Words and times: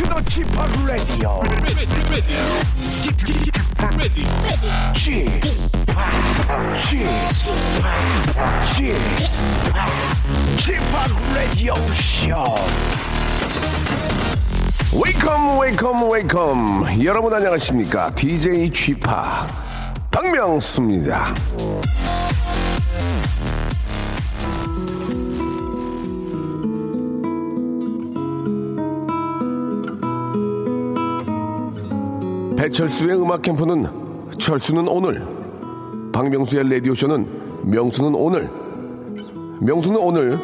to 0.00 0.06
the 0.06 0.22
Chip 0.30 0.48
Radio. 0.88 1.42
Chip, 4.94 5.28
Chip, 6.78 7.04
Chip, 10.56 10.80
Radio 11.34 11.74
Show. 11.92 12.56
웨이컴 14.92 15.58
웨이컴 15.58 16.10
웨이컴 16.10 17.04
여러분 17.04 17.32
안녕하십니까 17.34 18.14
DJ 18.14 18.72
쥐파 18.72 19.46
박명수입니다 20.10 21.34
배철수의 32.60 33.18
음악 33.18 33.40
캠프는 33.40 33.86
철수는 34.36 34.86
오늘 34.86 35.26
박명수의 36.12 36.68
라디오쇼는 36.68 37.70
명수는 37.70 38.14
오늘. 38.14 38.50
명수는 39.62 39.98
오늘 39.98 40.38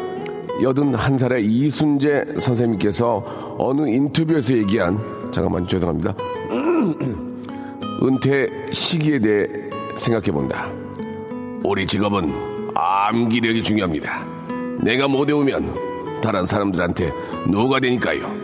81살의 0.63 1.45
이순재 1.45 2.25
선생님께서 2.39 3.57
어느 3.59 3.87
인터뷰에서 3.87 4.55
얘기한 4.57 4.99
잠깐만 5.31 5.69
죄송합니다. 5.69 6.15
은퇴 8.03 8.49
시기에 8.73 9.19
대해 9.19 9.47
생각해 9.95 10.33
본다. 10.33 10.73
우리 11.65 11.87
직업은 11.87 12.33
암기력이 12.75 13.63
중요합니다. 13.63 14.27
내가 14.81 15.07
못 15.07 15.29
외우면 15.29 16.21
다른 16.23 16.47
사람들한테 16.47 17.13
누가 17.51 17.79
되니까요. 17.79 18.35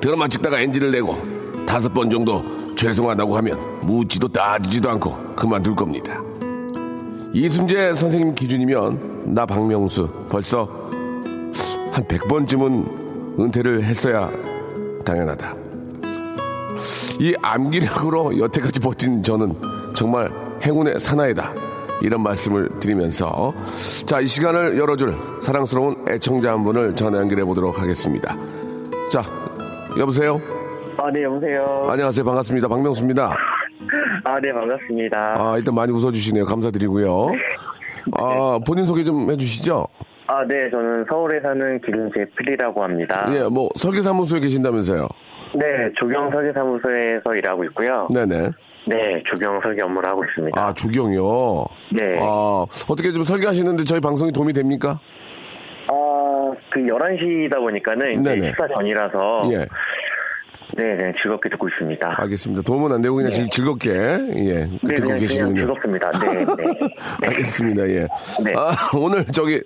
드라마 0.00 0.26
찍다가 0.26 0.58
엔진을 0.60 0.90
내고 0.90 1.18
다섯 1.66 1.92
번 1.92 2.08
정도 2.08 2.42
죄송하다고 2.80 3.36
하면 3.36 3.58
묻지도 3.82 4.26
따지지도 4.28 4.88
않고 4.88 5.14
그만둘 5.36 5.76
겁니다. 5.76 6.22
이순재 7.34 7.92
선생님 7.92 8.34
기준이면 8.34 9.34
나 9.34 9.44
박명수 9.44 10.08
벌써 10.30 10.64
한 11.92 12.02
100번쯤은 12.04 13.38
은퇴를 13.38 13.82
했어야 13.82 14.30
당연하다. 15.04 15.54
이 17.18 17.34
암기력으로 17.42 18.38
여태까지 18.38 18.80
버틴 18.80 19.22
저는 19.22 19.54
정말 19.94 20.32
행운의 20.64 21.00
사나이다. 21.00 21.52
이런 22.00 22.22
말씀을 22.22 22.70
드리면서 22.80 23.52
자, 24.06 24.22
이 24.22 24.26
시간을 24.26 24.78
열어줄 24.78 25.14
사랑스러운 25.42 25.96
애청자 26.08 26.52
한 26.52 26.64
분을 26.64 26.96
전화 26.96 27.18
연결해 27.18 27.44
보도록 27.44 27.78
하겠습니다. 27.78 28.34
자, 29.10 29.22
여보세요? 29.98 30.40
아, 31.02 31.10
네, 31.10 31.22
여보세요. 31.22 31.88
안녕하세요. 31.90 32.22
반갑습니다. 32.22 32.68
박명수입니다. 32.68 33.34
아, 34.24 34.38
네, 34.38 34.52
반갑습니다. 34.52 35.34
아, 35.38 35.56
일단 35.56 35.74
많이 35.74 35.92
웃어주시네요. 35.92 36.44
감사드리고요. 36.44 37.28
아, 38.18 38.58
본인 38.66 38.84
소개 38.84 39.02
좀 39.02 39.30
해주시죠. 39.30 39.86
아, 40.26 40.44
네, 40.46 40.68
저는 40.70 41.06
서울에 41.08 41.40
사는 41.40 41.80
김재필이라고 41.80 42.82
합니다. 42.82 43.26
예, 43.30 43.48
뭐, 43.48 43.70
설계사무소에 43.76 44.40
계신다면서요. 44.40 45.08
네, 45.54 45.66
조경 45.98 46.30
설계사무소에서 46.30 47.34
일하고 47.34 47.64
있고요. 47.64 48.06
네네. 48.12 48.50
네, 48.86 49.22
조경 49.24 49.58
설계 49.62 49.82
업무를 49.82 50.06
하고 50.08 50.22
있습니다. 50.24 50.60
아, 50.60 50.74
주경이요? 50.74 51.64
네. 51.92 52.18
아, 52.20 52.66
어떻게 52.88 53.10
좀 53.12 53.24
설계하시는데 53.24 53.84
저희 53.84 54.00
방송이 54.00 54.32
도움이 54.32 54.52
됩니까? 54.52 55.00
아, 55.88 56.52
그 56.70 56.80
11시다 56.80 57.56
보니까 57.56 57.94
는 57.94 58.20
이제 58.20 58.30
네네. 58.34 58.48
식사 58.48 58.68
전이라서 58.68 59.42
예, 59.52 59.66
네, 60.76 60.94
네, 60.94 61.12
즐겁게 61.20 61.48
듣고 61.50 61.68
있습니다. 61.68 62.14
알겠습니다. 62.18 62.62
도움은 62.62 62.92
안 62.92 63.02
되고 63.02 63.14
그냥 63.16 63.30
즐- 63.30 63.48
즐겁게, 63.50 63.90
예, 63.90 64.68
네, 64.82 64.94
듣고 64.94 65.14
계시는군요. 65.16 65.60
즐겁습니다. 65.60 66.10
네, 66.20 66.44
네. 66.44 66.44
네. 67.20 67.28
알겠습니다, 67.28 67.88
예. 67.88 67.98
네. 68.44 68.52
아, 68.56 68.72
오늘 68.96 69.24
저기, 69.26 69.60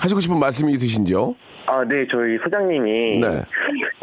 하시고 0.00 0.20
싶은 0.20 0.38
말씀이 0.38 0.72
있으신지요? 0.74 1.34
아, 1.66 1.84
네, 1.84 2.06
저희 2.10 2.38
소장님이 2.42 3.20
네. 3.20 3.42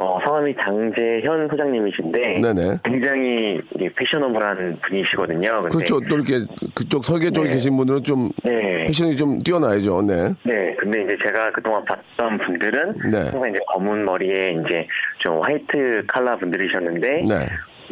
어, 0.06 0.20
성함이 0.24 0.56
장재현 0.62 1.48
소장님이신데 1.50 2.42
네네. 2.42 2.80
굉장히 2.84 3.60
패셔너블한 3.96 4.78
분이시거든요. 4.88 5.62
근데 5.64 5.70
그렇죠. 5.70 6.00
또 6.08 6.16
이렇게 6.18 6.46
그쪽 6.76 7.04
설계 7.04 7.32
쪽에 7.32 7.48
네. 7.48 7.56
계신 7.56 7.76
분들은 7.76 8.04
좀 8.04 8.30
네. 8.44 8.84
패션이 8.86 9.16
좀 9.16 9.40
뛰어나야죠. 9.40 10.04
네. 10.04 10.34
네, 10.44 10.76
근데 10.80 11.04
이제 11.04 11.18
제가 11.26 11.52
그동안 11.52 11.84
봤던 11.86 12.38
분들은 12.38 12.94
네. 13.10 13.18
항상 13.18 13.50
이제 13.50 13.60
검은 13.74 14.06
머리에 14.06 14.62
이제 14.64 14.88
좀 15.18 15.42
화이트 15.42 16.04
칼라 16.08 16.38
분들이셨는데 16.38 17.08
네. 17.28 17.36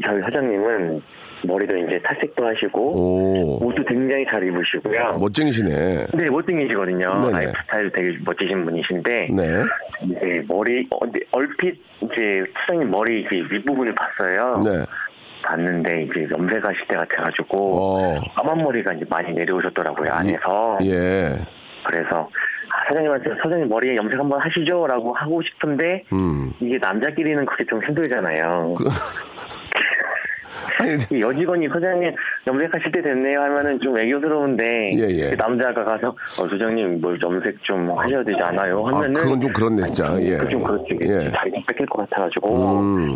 저희 0.06 0.22
사장님은 0.22 1.02
머리도 1.48 1.78
이제 1.78 2.00
탈색도 2.04 2.46
하시고 2.46 2.82
오. 2.82 3.66
옷도 3.66 3.84
굉장히 3.86 4.26
잘 4.30 4.44
입으시고요. 4.44 5.18
멋쟁이시네. 5.20 6.08
네. 6.14 6.28
네네. 7.20 7.32
라이프 7.34 7.52
스타일 7.64 7.92
되게 7.92 8.18
멋지신 8.24 8.66
분이신데 8.66 9.28
네. 9.32 9.64
이제 10.04 10.44
머리 10.48 10.88
얼핏 11.32 11.82
이제 12.02 12.44
사장님 12.54 12.90
머리 12.92 13.22
이제 13.22 13.36
윗부분을 13.52 13.94
봤어요. 13.96 14.62
네. 14.64 14.84
봤는데 15.44 16.04
이제 16.04 16.28
염색하실 16.32 16.88
때 16.88 16.96
같아가지고 16.96 17.78
어. 17.78 18.22
까만 18.36 18.58
머리가 18.60 18.94
이제 18.94 19.06
많이 19.10 19.34
내려오셨더라고요 19.34 20.12
안에서. 20.12 20.78
예. 20.84 21.34
그래서 21.86 22.30
아, 22.70 22.88
사장님한테 22.88 23.30
사장님 23.44 23.68
머리에 23.68 23.96
염색 23.96 24.18
한번 24.18 24.40
하시죠라고 24.40 25.14
하고 25.14 25.42
싶은데 25.42 26.04
음. 26.14 26.54
이게 26.62 26.78
남자끼리는 26.78 27.46
그게 27.46 27.66
좀 27.66 27.84
힘들잖아요. 27.84 28.74
그 28.78 28.86
아니, 30.80 30.94
이 31.12 31.22
여직원이 31.22 31.68
사장님 31.68 32.12
염색하실 32.48 32.92
때 32.92 33.02
됐네요 33.02 33.42
하면은 33.42 33.80
좀 33.80 33.98
애교스러운데 33.98 34.92
예, 34.96 35.08
예. 35.10 35.30
그 35.32 35.36
남자가 35.36 35.84
가서 35.84 36.10
어 36.10 36.48
소장님 36.48 37.02
뭐 37.02 37.16
염색 37.22 37.64
좀 37.64 37.92
하셔야 37.98 38.24
되지 38.24 38.40
않아요 38.42 38.86
아, 38.86 38.90
하면은 38.98 39.14
그건 39.14 39.42
좀 39.42 39.54
그렇네, 39.54 39.84
진짜. 39.84 40.16
예. 40.22 40.38
그좀 40.38 40.64
그렇지 40.64 40.98
예. 41.02 41.32
자리가 41.32 41.58
뺏길 41.68 41.86
것 41.88 42.10
같아가지고 42.10 42.80
음. 42.80 43.16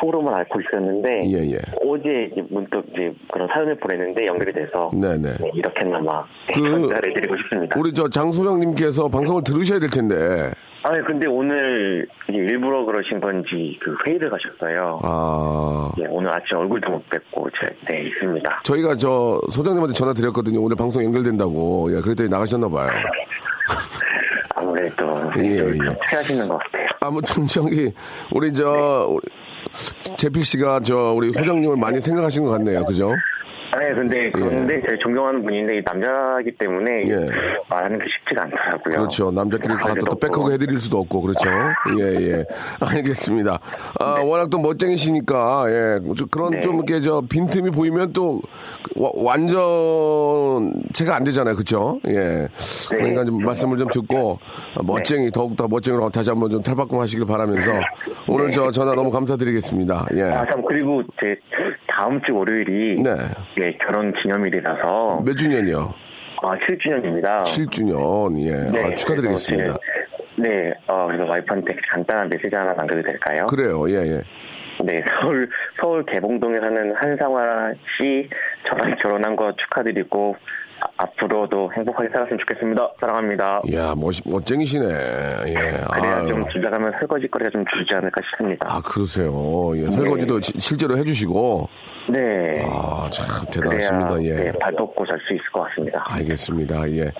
속으로만 0.00 0.34
앓고 0.34 0.60
있었는데 0.60 1.22
예, 1.30 1.52
예. 1.52 1.58
어제 1.84 2.28
이제 2.32 2.42
문득 2.50 2.84
이제 2.92 3.12
그런 3.32 3.48
사연을 3.48 3.76
보냈는데 3.78 4.26
연결이 4.26 4.52
돼서 4.52 4.90
네 4.94 5.16
네. 5.16 5.32
네, 5.40 5.50
이렇게나마 5.54 6.24
그- 6.52 6.60
전달해드리고 6.70 7.36
싶습니다. 7.36 7.78
우리 7.78 7.92
저 7.92 8.08
장소장님께서 8.08 9.08
방송을 9.08 9.42
들으셔야 9.44 9.78
될 9.78 9.88
텐데. 9.88 10.50
아니 10.82 11.04
근데 11.04 11.26
오늘 11.26 12.06
일부러 12.28 12.84
그러신 12.84 13.20
건지 13.20 13.78
그 13.82 13.94
회의를 14.06 14.30
가셨어요. 14.30 15.00
아. 15.02 15.92
예, 15.98 16.06
오늘 16.08 16.32
아침 16.32 16.56
얼굴도 16.56 16.90
못 16.90 17.08
뵙고 17.10 17.48
제, 17.60 17.66
네 17.88 18.04
있습니다. 18.08 18.60
저희가 18.64 18.96
저 18.96 19.40
소장님한테 19.50 19.92
전화 19.92 20.14
드렸거든요. 20.14 20.62
오늘 20.62 20.76
방송 20.76 21.04
연결된다고. 21.04 21.94
예, 21.94 22.00
그랬더니 22.00 22.30
나가셨나 22.30 22.68
봐요. 22.68 22.88
아무래도 24.54 25.04
예, 25.38 25.58
예. 25.58 25.78
하시는 26.00 26.48
것 26.48 26.58
같아요. 26.58 26.86
아무튼 27.00 27.46
저기, 27.46 27.92
우리 28.32 28.52
저, 28.52 29.06
우리 29.08 29.22
재필 30.16 30.44
씨가 30.44 30.80
저, 30.80 31.12
우리 31.14 31.32
소장님을 31.32 31.76
많이 31.76 32.00
생각하시는 32.00 32.46
것 32.46 32.52
같네요. 32.52 32.84
그죠? 32.84 33.12
아니 33.72 33.94
근데 33.94 34.30
그런데 34.32 34.80
제가 34.82 34.96
존경하는 35.00 35.44
분인데 35.44 35.78
이 35.78 35.82
남자이기 35.84 36.52
때문에 36.58 37.02
예. 37.08 37.26
말하는 37.68 37.98
게 37.98 38.04
쉽지가 38.08 38.42
않더라고요. 38.42 38.96
그렇죠. 38.96 39.30
남자끼리 39.30 39.74
가서 39.74 39.94
또 39.94 40.04
가게도 40.06 40.18
back 40.18 40.35
hug. 40.35 40.52
해드릴 40.52 40.80
수도 40.80 40.98
없고, 40.98 41.20
그렇죠. 41.22 41.48
예, 42.00 42.30
예. 42.30 42.44
알겠습니다. 42.80 43.60
아, 44.00 44.14
네. 44.18 44.28
워낙 44.28 44.50
또 44.50 44.58
멋쟁이시니까, 44.58 45.66
예. 45.68 46.00
좀 46.16 46.28
그런 46.30 46.50
네. 46.50 46.60
좀 46.60 46.76
이렇게 46.76 47.00
저 47.00 47.22
빈틈이 47.28 47.70
보이면 47.70 48.12
또 48.12 48.40
와- 48.96 49.10
완전체가 49.14 51.16
안 51.16 51.24
되잖아요. 51.24 51.54
그렇죠? 51.54 52.00
예. 52.08 52.48
그러니까 52.88 53.24
좀 53.24 53.38
말씀을 53.44 53.78
좀 53.78 53.88
듣고 53.92 54.38
아, 54.76 54.80
멋쟁이, 54.82 55.30
더욱더 55.30 55.68
멋쟁이로 55.68 56.10
다시 56.10 56.30
한번 56.30 56.50
좀 56.50 56.62
탈바꿈 56.62 57.00
하시길 57.00 57.26
바라면서 57.26 57.70
오늘 58.28 58.50
저 58.50 58.70
전화 58.70 58.94
너무 58.94 59.10
감사드리겠습니다. 59.10 60.06
예. 60.12 60.16
네. 60.22 60.32
아, 60.32 60.44
참, 60.46 60.62
그리고 60.66 61.02
제 61.20 61.36
다음 62.00 62.18
주 62.22 62.34
월요일이 62.34 63.02
네. 63.02 63.10
예, 63.58 63.72
결혼 63.76 64.10
기념일이라서 64.14 65.20
몇 65.22 65.36
주년이요? 65.36 65.94
아, 66.42 66.56
7주년입니다. 66.56 67.42
7주년. 67.42 68.40
예. 68.40 68.82
아, 68.82 68.94
축하드리겠습니다. 68.94 69.76
네, 70.38 70.72
어, 70.86 71.08
그래서 71.08 71.30
와이프한테 71.30 71.76
간단한 71.90 72.30
메시지 72.30 72.56
하나 72.56 72.72
남겨도 72.72 73.02
될까요? 73.02 73.44
그래요. 73.48 73.86
예, 73.90 73.96
예. 73.96 74.22
네, 74.82 75.04
서울, 75.20 75.46
서울 75.78 76.02
개봉동에 76.06 76.58
사는 76.58 76.94
한상화 76.96 77.74
씨, 77.98 78.30
저랑 78.66 78.96
결혼한 78.96 79.36
거 79.36 79.52
축하드리고, 79.56 80.36
아, 80.36 80.40
앞으로도 80.96 81.70
행복하게 81.76 82.08
살았으면 82.12 82.38
좋겠습니다. 82.40 82.90
사랑합니다. 83.00 83.62
이야, 83.66 83.94
멋, 83.96 84.14
멋쟁이시네. 84.24 84.84
예. 84.86 85.52
그래야 85.54 85.86
아유. 85.88 86.28
좀 86.28 86.48
주자가면 86.48 86.92
설거지 86.98 87.28
거리가 87.28 87.50
좀 87.50 87.64
줄지 87.74 87.94
않을까 87.94 88.20
싶습니다. 88.30 88.66
아, 88.68 88.80
그러세요. 88.82 89.72
예, 89.76 89.88
설거지도 89.90 90.40
시- 90.40 90.52
실제로 90.58 90.96
해주시고. 90.96 91.68
네. 92.08 92.64
아, 92.66 93.08
참 93.12 93.46
대단하십니다. 93.52 94.22
예. 94.22 94.34
네, 94.44 94.52
발 94.58 94.72
뻗고 94.72 95.06
잘 95.06 95.18
수 95.26 95.34
있을 95.34 95.44
것 95.52 95.62
같습니다. 95.68 96.02
알겠습니다. 96.08 96.90
예. 96.90 97.04
네. 97.04 97.12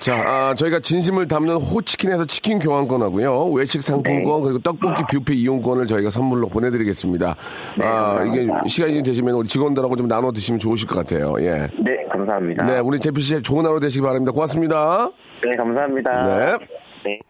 자, 0.00 0.16
아, 0.16 0.54
저희가 0.54 0.80
진심을 0.80 1.28
담는 1.28 1.56
호치킨에서 1.56 2.26
치킨 2.26 2.58
교환권하고요. 2.58 3.50
외식 3.52 3.82
상품권 3.82 4.38
네. 4.38 4.42
그리고 4.44 4.58
떡볶이 4.58 5.02
뷔페 5.10 5.34
이용권을 5.34 5.86
저희가 5.86 6.10
선물로 6.10 6.48
보내드리겠습니다. 6.48 7.36
네, 7.78 7.86
아, 7.86 8.22
이게 8.24 8.38
감사합니다. 8.46 8.62
시간이 8.68 9.02
되시면 9.02 9.34
우리 9.34 9.48
직원들하고 9.48 9.96
좀 9.96 10.08
나눠 10.08 10.30
드시면 10.32 10.58
좋으실 10.58 10.88
것 10.88 10.96
같아요. 10.98 11.34
예. 11.40 11.68
네, 11.80 12.04
감사합니다. 12.10 12.64
네, 12.72 12.78
우리 12.78 12.98
제피 12.98 13.20
씨 13.20 13.42
좋은 13.42 13.66
하루 13.66 13.78
되시기 13.80 14.00
바랍니다. 14.00 14.32
고맙습니다. 14.32 15.10
네, 15.44 15.54
감사합니다. 15.56 16.22
네. 16.22 16.56
네. 17.04 17.20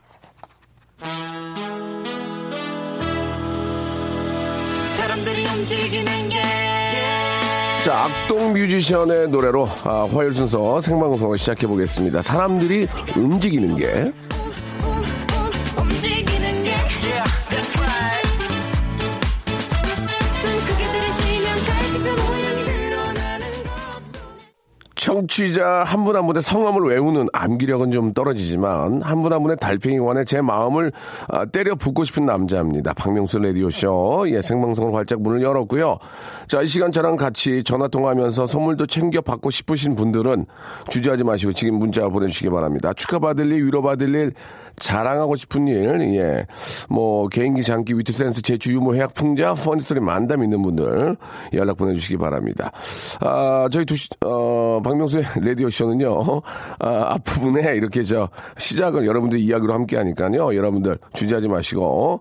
자, 7.85 8.05
악동 8.05 8.53
뮤지션의 8.53 9.31
노래로 9.31 9.67
아, 9.83 10.07
화요일 10.13 10.33
순서 10.33 10.81
생방송을 10.81 11.39
시작해 11.39 11.67
보겠습니다. 11.67 12.23
사람들이 12.23 12.87
움직이는 13.17 13.75
게 13.77 14.13
움직이는 15.77 16.25
게 16.27 16.32
청취자 25.27 25.85
한 25.85 26.05
분 26.05 26.17
한 26.17 26.27
분의 26.27 26.43
성함을 26.43 26.83
외우는 26.91 27.29
암기력은 27.33 27.93
좀 27.93 28.13
떨어지지만 28.13 29.03
한 29.03 29.23
분 29.23 29.33
한 29.33 29.43
분의 29.43 29.57
달팽이관에 29.61 30.25
제 30.25 30.41
마음을 30.41 30.93
아, 31.29 31.45
때려 31.47 31.75
붓고 31.75 32.05
싶은 32.05 32.27
남자입니다. 32.27 32.93
박명수 32.95 33.39
라디오쇼 33.39 34.27
예 34.31 34.43
생방송을 34.43 34.95
활짝 34.95 35.23
문을 35.23 35.43
열었고요. 35.43 35.99
자 36.53 36.63
이 36.63 36.67
시간 36.67 36.93
저랑 36.93 37.17
같이 37.17 37.65
전화 37.65 37.89
통화하면서 37.89 38.47
선물도 38.47 38.85
챙겨 38.85 39.23
받고 39.23 39.51
싶으신 39.51 39.97
분들은 39.97 40.45
주저하지 40.91 41.25
마시고 41.25 41.55
지금 41.55 41.77
문자 41.77 42.07
보내주시기 42.11 42.51
바랍니다. 42.51 42.93
축하받을 42.93 43.51
일 43.51 43.65
위로받을 43.65 44.15
일 44.15 44.35
자랑하고 44.77 45.37
싶은 45.37 45.69
일, 45.69 46.15
예. 46.17 46.47
뭐, 46.89 47.29
개인기, 47.29 47.63
장기, 47.63 47.97
위트 47.97 48.13
센스, 48.13 48.43
재주, 48.43 48.73
유머, 48.73 48.95
해학, 48.95 49.15
풍자, 49.15 49.55
퍼니스리 49.55 50.01
만담 50.01 50.43
있는 50.43 50.63
분들 50.63 51.17
연락 51.55 51.77
보내주시기 51.77 52.17
바랍니다. 52.17 52.73
아, 53.21 53.69
저희 53.71 53.85
두, 53.85 53.97
시, 53.97 54.09
어, 54.25 54.81
박명수의 54.83 55.25
라디오쇼는요, 55.43 56.43
아, 56.81 57.15
앞부분에 57.15 57.77
이렇게 57.77 58.03
저, 58.03 58.29
시작을 58.59 59.07
여러분들 59.07 59.39
이야기로 59.39 59.73
함께 59.73 59.97
하니까요. 59.97 60.57
여러분들 60.57 60.99
주저하지 61.13 61.49
마시고, 61.49 62.21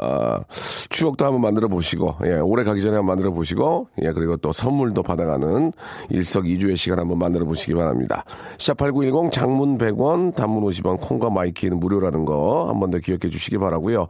아, 0.00 0.40
추억도 0.88 1.24
한번 1.24 1.42
만들어 1.42 1.68
보시고, 1.68 2.16
예, 2.24 2.34
오래 2.34 2.64
가기 2.64 2.80
전에 2.80 2.96
한번 2.96 3.06
만들어 3.06 3.32
보시고, 3.32 3.67
예, 4.02 4.12
그리고 4.12 4.36
또 4.36 4.52
선물도 4.52 5.02
받아가는 5.02 5.72
일석이조의 6.10 6.76
시간 6.76 6.98
한번 6.98 7.18
만들어 7.18 7.44
보시기 7.44 7.74
바랍니다. 7.74 8.24
샵8910 8.58 9.30
장문 9.32 9.78
100원, 9.78 10.34
단문 10.34 10.64
50원, 10.64 11.00
콩과 11.00 11.30
마이 11.30 11.48
K는 11.48 11.78
무료라는 11.80 12.24
거 12.24 12.66
한 12.68 12.80
번 12.80 12.90
더 12.90 12.98
기억해 12.98 13.28
주시기 13.30 13.58
바라고요 13.58 14.06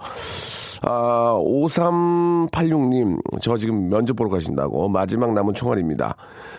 아, 0.82 1.36
5386님, 1.40 3.18
저 3.40 3.56
지금 3.56 3.88
면접 3.88 4.14
보러 4.14 4.30
가신다고 4.30 4.88
마지막 4.88 5.32
남은 5.32 5.54
총알입니다. 5.54 6.14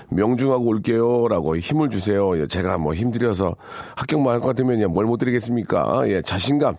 명중하고 0.09 0.65
올게요. 0.65 1.27
라고 1.29 1.55
힘을 1.55 1.89
주세요. 1.89 2.37
예, 2.37 2.47
제가 2.47 2.77
뭐 2.77 2.93
힘들여서 2.93 3.55
합격만 3.95 4.33
할 4.33 4.39
것 4.41 4.47
같으면 4.47 4.79
예, 4.79 4.87
뭘 4.87 5.07
못 5.07 5.19
드리겠습니까? 5.19 6.03
예, 6.09 6.21
자신감. 6.21 6.75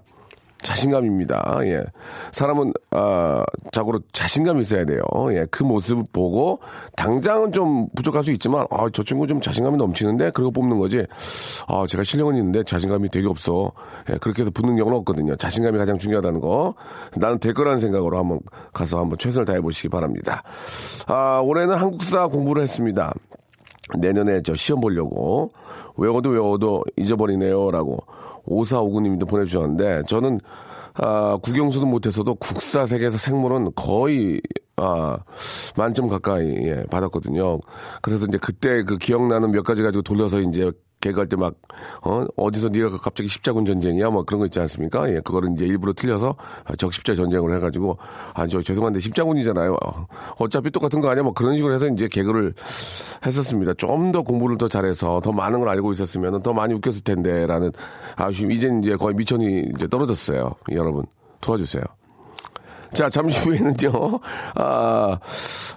자신감입니다. 0.63 1.61
예. 1.65 1.85
사람은, 2.33 2.73
아, 2.91 3.45
자고로 3.73 4.01
자신감이 4.13 4.63
있어야 4.63 4.85
돼요. 4.85 5.01
예. 5.31 5.47
그 5.51 5.63
모습을 5.63 6.05
보고, 6.13 6.61
당장은 6.97 7.53
좀 7.53 7.89
부족할 7.95 8.25
수 8.25 8.33
있지만, 8.33 8.67
아, 8.71 8.89
저 8.93 9.03
친구 9.03 9.27
좀 9.27 9.41
자신감이 9.41 9.77
넘치는데? 9.77 10.31
그리고 10.31 10.51
뽑는 10.51 10.79
거지. 10.79 11.07
아, 11.67 11.87
제가 11.89 12.05
실력은 12.05 12.37
있는데 12.37 12.63
자신감이 12.63 13.09
되게 13.09 13.27
없어. 13.27 13.73
예. 14.11 14.19
그렇게 14.19 14.43
해서 14.43 14.51
붙는 14.51 14.77
경우는 14.77 14.99
없거든요. 14.99 15.37
자신감이 15.37 15.79
가장 15.79 15.99
중요하다는 15.99 16.41
거. 16.41 16.75
나는 17.17 17.39
될 17.39 17.55
거라는 17.55 17.79
생각으로 17.81 18.19
한번 18.19 18.41
가서 18.73 19.01
한번 19.01 19.19
최선을 19.19 19.45
다해 19.45 19.61
보시기 19.61 19.89
바랍니다. 19.89 20.43
아, 21.07 21.41
올해는 21.41 21.77
한국사 21.77 22.29
공부를 22.29 22.63
했습니다. 22.63 23.13
내년에 23.99 24.43
저 24.43 24.55
시험 24.55 24.81
보려고 24.81 25.53
외워도 25.97 26.31
외워도 26.31 26.85
잊어버리네요 26.97 27.71
라고 27.71 27.99
오사오구님도 28.45 29.27
보내주셨는데 29.27 30.03
저는 30.07 30.41
아, 30.95 31.39
국영수도 31.43 31.87
못해서도 31.87 32.35
국사 32.37 32.87
세계에서 32.87 33.17
생물은 33.19 33.73
거의 33.75 34.41
아, 34.77 35.19
만점 35.77 36.09
가까이 36.09 36.47
예, 36.47 36.85
받았거든요. 36.91 37.61
그래서 38.03 38.27
이제 38.27 38.39
그때 38.39 38.83
그 38.83 38.97
기억나는 38.99 39.51
몇 39.51 39.63
가지 39.63 39.83
가지고 39.83 40.03
돌려서 40.03 40.41
이제 40.41 40.71
개그할 41.01 41.29
때 41.29 41.37
막, 41.37 41.55
어, 42.03 42.25
어디서 42.37 42.69
네가 42.69 42.91
갑자기 42.99 43.29
십자군 43.29 43.65
전쟁이야? 43.65 44.11
뭐 44.11 44.23
그런 44.23 44.41
거 44.41 44.47
있지 44.47 44.61
않습니까? 44.61 45.09
예, 45.11 45.21
그거를 45.21 45.51
이제 45.55 45.65
일부러 45.67 45.93
틀려서 45.93 46.35
적십자 46.77 47.15
전쟁으로 47.15 47.55
해가지고, 47.57 47.97
아, 48.35 48.47
저 48.47 48.61
죄송한데 48.63 49.01
십자군이잖아요. 49.01 49.77
어, 49.85 50.07
어차피 50.39 50.71
똑같은 50.71 51.01
거 51.01 51.09
아니야? 51.09 51.23
뭐 51.23 51.33
그런 51.33 51.55
식으로 51.57 51.73
해서 51.75 51.89
이제 51.89 52.07
개그를 52.09 52.55
했었습니다. 53.25 53.75
좀 53.75 54.13
더 54.13 54.23
공부를 54.23 54.59
더 54.59 54.67
잘해서 54.67 55.21
더 55.23 55.31
많은 55.31 55.61
걸 55.61 55.69
알고 55.69 55.93
있었으면 55.93 56.43
더 56.43 56.53
많이 56.53 56.75
웃겼을 56.75 57.03
텐데, 57.03 57.47
라는 57.47 57.71
아쉬움. 58.17 58.51
이젠 58.53 58.83
이제 58.83 58.97
거의 58.97 59.15
미천이 59.15 59.71
이제 59.77 59.87
떨어졌어요. 59.87 60.55
여러분, 60.73 61.05
도와주세요. 61.41 61.83
자, 62.93 63.09
잠시 63.09 63.39
후에는요, 63.41 64.21
아, 64.57 65.19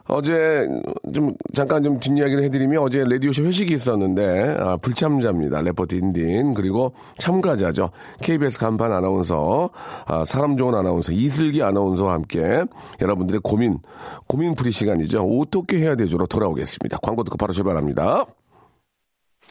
어제 0.08 0.68
좀 1.14 1.34
잠깐 1.54 1.84
좀 1.84 2.00
뒷이야기를 2.00 2.44
해드리면 2.44 2.82
어제 2.82 3.04
라디오쇼 3.04 3.44
회식이 3.44 3.74
있었는데, 3.74 4.58
아, 4.60 4.78
불참자입니다. 4.78 5.62
래퍼 5.62 5.86
딘딘. 5.86 6.54
그리고 6.54 6.94
참가자죠. 7.20 7.92
KBS 8.22 8.60
간판 8.60 8.92
아나운서, 8.92 9.70
아, 10.06 10.26
사람 10.26 10.58
좋은 10.58 10.74
아나운서, 10.74 11.12
이슬기 11.12 11.62
아나운서와 11.62 12.14
함께 12.14 12.64
여러분들의 13.00 13.42
고민, 13.44 13.80
고민풀이 14.28 14.72
시간이죠. 14.72 15.24
어떻게 15.24 15.78
해야 15.78 15.96
되죠로 15.96 16.28
돌아오겠습니다. 16.28 16.98
광고 17.02 17.24
듣고 17.24 17.38
바로 17.38 17.54
출발합니다. 17.54 18.26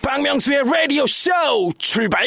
박명수의 0.03 0.63
라디오 0.65 1.07
쇼 1.07 1.31
출발! 1.79 2.27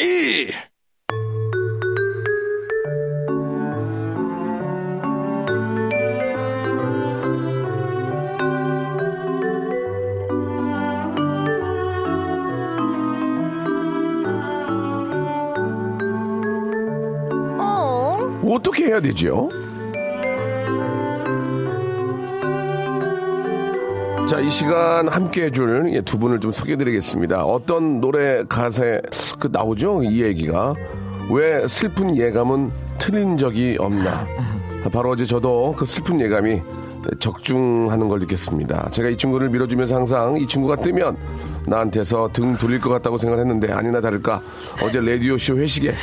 해야 18.86 19.00
되죠? 19.00 19.48
자, 24.28 24.40
이 24.40 24.50
시간 24.50 25.06
함께 25.08 25.44
해줄 25.44 25.92
예, 25.92 26.00
두 26.00 26.18
분을 26.18 26.40
좀 26.40 26.50
소개해드리겠습니다. 26.50 27.44
어떤 27.44 28.00
노래 28.00 28.44
가사에 28.48 29.00
그 29.38 29.48
나오죠? 29.50 30.02
이 30.02 30.22
얘기가. 30.22 30.74
왜 31.30 31.66
슬픈 31.68 32.16
예감은 32.16 32.70
틀린 32.98 33.36
적이 33.38 33.76
없나? 33.78 34.26
바로 34.92 35.10
어제 35.10 35.24
저도 35.24 35.74
그 35.76 35.84
슬픈 35.84 36.20
예감이 36.20 36.60
적중하는 37.18 38.08
걸 38.08 38.18
느꼈습니다. 38.20 38.90
제가 38.90 39.10
이 39.10 39.16
친구를 39.16 39.48
밀어주면서 39.48 39.94
항상 39.96 40.36
이 40.36 40.46
친구가 40.46 40.76
뜨면 40.76 41.16
나한테서 41.66 42.30
등 42.32 42.56
돌릴 42.56 42.80
것 42.80 42.90
같다고 42.90 43.18
생각했는데 43.18 43.72
아니나 43.72 44.00
다를까 44.00 44.40
어제 44.82 45.00
라디오쇼 45.00 45.56
회식에 45.58 45.94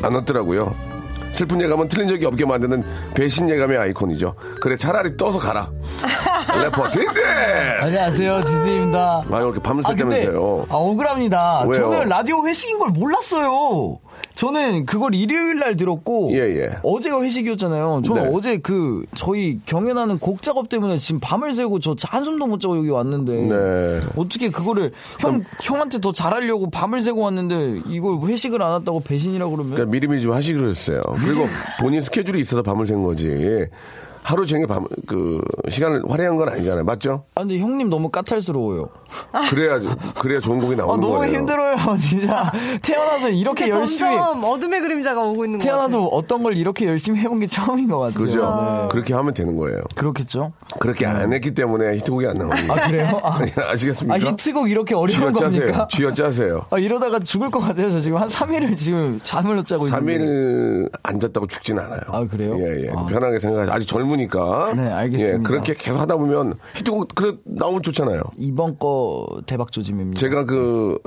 나눴더라고요. 0.00 0.95
슬픈 1.32 1.60
예감은 1.60 1.88
틀린 1.88 2.08
적이 2.08 2.26
없게 2.26 2.44
만드는 2.46 2.82
배신 3.14 3.48
예감의 3.48 3.78
아이콘이죠. 3.78 4.34
그래 4.60 4.76
차라리 4.76 5.16
떠서 5.16 5.38
가라. 5.38 5.70
래퍼 6.54 6.90
딘딘. 6.90 7.24
안녕하세요, 7.80 8.40
디디입니다. 8.44 9.24
아 9.30 9.38
이렇게 9.38 9.60
밤을 9.60 9.82
아, 9.86 9.90
샜다면서요. 9.90 10.70
아, 10.70 10.74
억울합니다. 10.74 11.62
왜요? 11.62 11.72
저는 11.72 12.08
라디오 12.08 12.46
회식인 12.46 12.78
걸 12.78 12.90
몰랐어요. 12.90 13.98
저는 14.34 14.86
그걸 14.86 15.14
일요일 15.14 15.58
날 15.58 15.76
들었고 15.76 16.30
예, 16.32 16.38
예. 16.56 16.76
어제가 16.82 17.22
회식이었잖아요. 17.22 18.02
저는 18.06 18.22
네. 18.24 18.30
어제 18.32 18.58
그 18.58 19.04
저희 19.14 19.60
경연하는 19.66 20.18
곡 20.18 20.42
작업 20.42 20.68
때문에 20.68 20.98
지금 20.98 21.20
밤을 21.20 21.54
새고 21.54 21.80
저 21.80 21.94
한숨도 22.02 22.46
못 22.46 22.60
자고 22.60 22.76
여기 22.76 22.90
왔는데 22.90 23.32
네. 23.32 24.00
어떻게 24.16 24.50
그거를 24.50 24.92
형 25.20 25.42
형한테 25.62 26.00
더 26.00 26.12
잘하려고 26.12 26.70
밤을 26.70 27.02
새고 27.02 27.20
왔는데 27.22 27.82
이걸 27.88 28.18
회식을 28.28 28.62
안 28.62 28.72
왔다고 28.72 29.00
배신이라고 29.00 29.50
그러면 29.50 29.74
그러니까 29.74 29.92
미리미리 29.92 30.22
좀 30.22 30.32
하시기로 30.32 30.68
했어요. 30.68 31.02
그리고 31.24 31.46
본인 31.80 32.00
스케줄이 32.00 32.40
있어서 32.40 32.62
밤을 32.62 32.86
샌 32.86 33.02
거지. 33.02 33.66
하루 34.26 34.44
종일 34.44 34.66
밤, 34.66 34.84
그, 35.06 35.40
시간을 35.68 36.02
활용한 36.08 36.36
건 36.36 36.48
아니잖아요. 36.48 36.82
맞죠? 36.82 37.22
아 37.36 37.42
근데 37.42 37.60
형님 37.60 37.88
너무 37.88 38.10
까탈스러워요. 38.10 38.88
그래야, 39.50 39.78
그래야 40.18 40.40
좋은 40.40 40.58
곡이 40.58 40.74
아 40.74 40.78
나오는 40.78 41.00
너무 41.00 41.18
거예요. 41.18 41.32
힘들어요 41.32 41.76
진짜 42.00 42.50
태어나서 42.82 43.28
이렇게 43.28 43.66
진짜 43.66 43.78
열심히 43.78 44.16
점점 44.16 44.42
어둠의 44.42 44.80
그림자가 44.80 45.22
오고 45.22 45.44
있는 45.44 45.58
거 45.60 45.64
태어나서 45.64 45.98
같아요. 46.00 46.08
어떤 46.18 46.42
걸 46.42 46.56
이렇게 46.56 46.86
열심히 46.86 47.20
해본 47.20 47.38
게 47.38 47.46
처음인 47.46 47.88
것 47.88 48.00
같아요. 48.00 48.24
그죠? 48.24 48.80
네. 48.82 48.88
그렇게 48.90 49.14
하면 49.14 49.32
되는 49.32 49.56
거예요. 49.56 49.84
그렇겠죠? 49.94 50.52
그렇게 50.80 51.06
안 51.06 51.32
했기 51.32 51.54
때문에 51.54 51.94
히트곡이 51.98 52.26
안 52.26 52.38
나옵니다. 52.38 52.74
아 52.74 52.88
그래요? 52.88 53.20
아, 53.22 53.38
아시겠습니까? 53.70 54.16
아 54.16 54.18
히트곡 54.18 54.68
이렇게 54.68 54.96
어려운. 54.96 55.32
겁니까? 55.32 55.86
쥐어 55.88 56.12
짜세요. 56.12 56.66
아 56.70 56.78
이러다가 56.78 57.20
죽을 57.20 57.48
것 57.50 57.60
같아요. 57.60 57.90
저 57.90 58.00
지금 58.00 58.18
한 58.18 58.28
3일을 58.28 58.76
지금 58.76 59.20
잠을 59.22 59.54
못 59.54 59.66
자고 59.66 59.86
있는데. 59.86 60.18
3일 60.18 60.90
앉았다고 61.04 61.46
죽진 61.46 61.78
않아요. 61.78 62.00
아, 62.08 62.24
그래요? 62.24 62.56
예, 62.58 62.86
예. 62.86 62.90
아. 62.90 63.06
편하게 63.06 63.38
생각하지. 63.38 63.70
아직 63.70 63.86
젊 63.86 64.15
으니까. 64.16 64.72
네, 64.74 64.88
알겠습니다. 64.90 65.38
예, 65.38 65.42
그렇게 65.42 65.74
계속 65.74 66.00
하다 66.00 66.16
보면 66.16 66.54
히트곡 66.76 67.14
그래 67.14 67.32
나오면 67.44 67.82
좋잖아요. 67.82 68.20
이번 68.38 68.78
거 68.78 69.26
대박 69.46 69.70
조짐입니다. 69.72 70.18
제가 70.18 70.44
그 70.44 70.98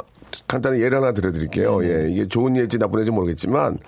간단히 0.47 0.81
예를 0.81 0.99
하나 0.99 1.11
들려드릴게요. 1.11 1.79
네, 1.81 1.87
예, 1.89 2.11
이게 2.11 2.27
좋은 2.27 2.55
예일지 2.55 2.77
나쁜 2.77 2.99
예일지 2.99 3.11
모르겠지만 3.11 3.79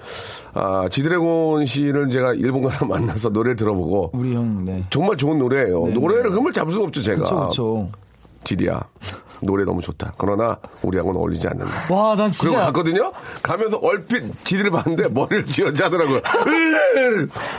아 0.54 0.88
지드래곤 0.90 1.66
씨를 1.66 2.10
제가 2.10 2.34
일본 2.34 2.64
가서 2.64 2.86
만나서 2.88 3.30
노래를 3.30 3.56
들어보고 3.56 4.12
우리 4.14 4.34
형, 4.34 4.66
네. 4.66 4.84
정말 4.90 5.18
좋은 5.18 5.38
노래예요. 5.38 5.88
네, 5.88 5.94
노래를 5.94 6.32
흠을 6.32 6.52
잡을 6.52 6.74
수가 6.74 6.86
없죠, 6.86 7.02
제가. 7.02 7.24
그쵸, 7.24 7.48
그쵸. 7.48 7.90
지디야 8.44 8.82
노래 9.42 9.64
너무 9.66 9.82
좋다. 9.82 10.14
그러나 10.18 10.58
우리하고는 10.84 11.20
어울리지 11.20 11.48
않는다. 11.48 11.72
와, 11.94 12.16
난 12.16 12.30
그리고 12.30 12.32
진짜. 12.54 12.60
갔거든요. 12.66 13.12
가면서 13.42 13.78
얼핏 13.82 14.24
지디를 14.46 14.72
봤는데 14.72 15.08
머리를 15.10 15.46
쥐어짜더라고요. 15.46 16.22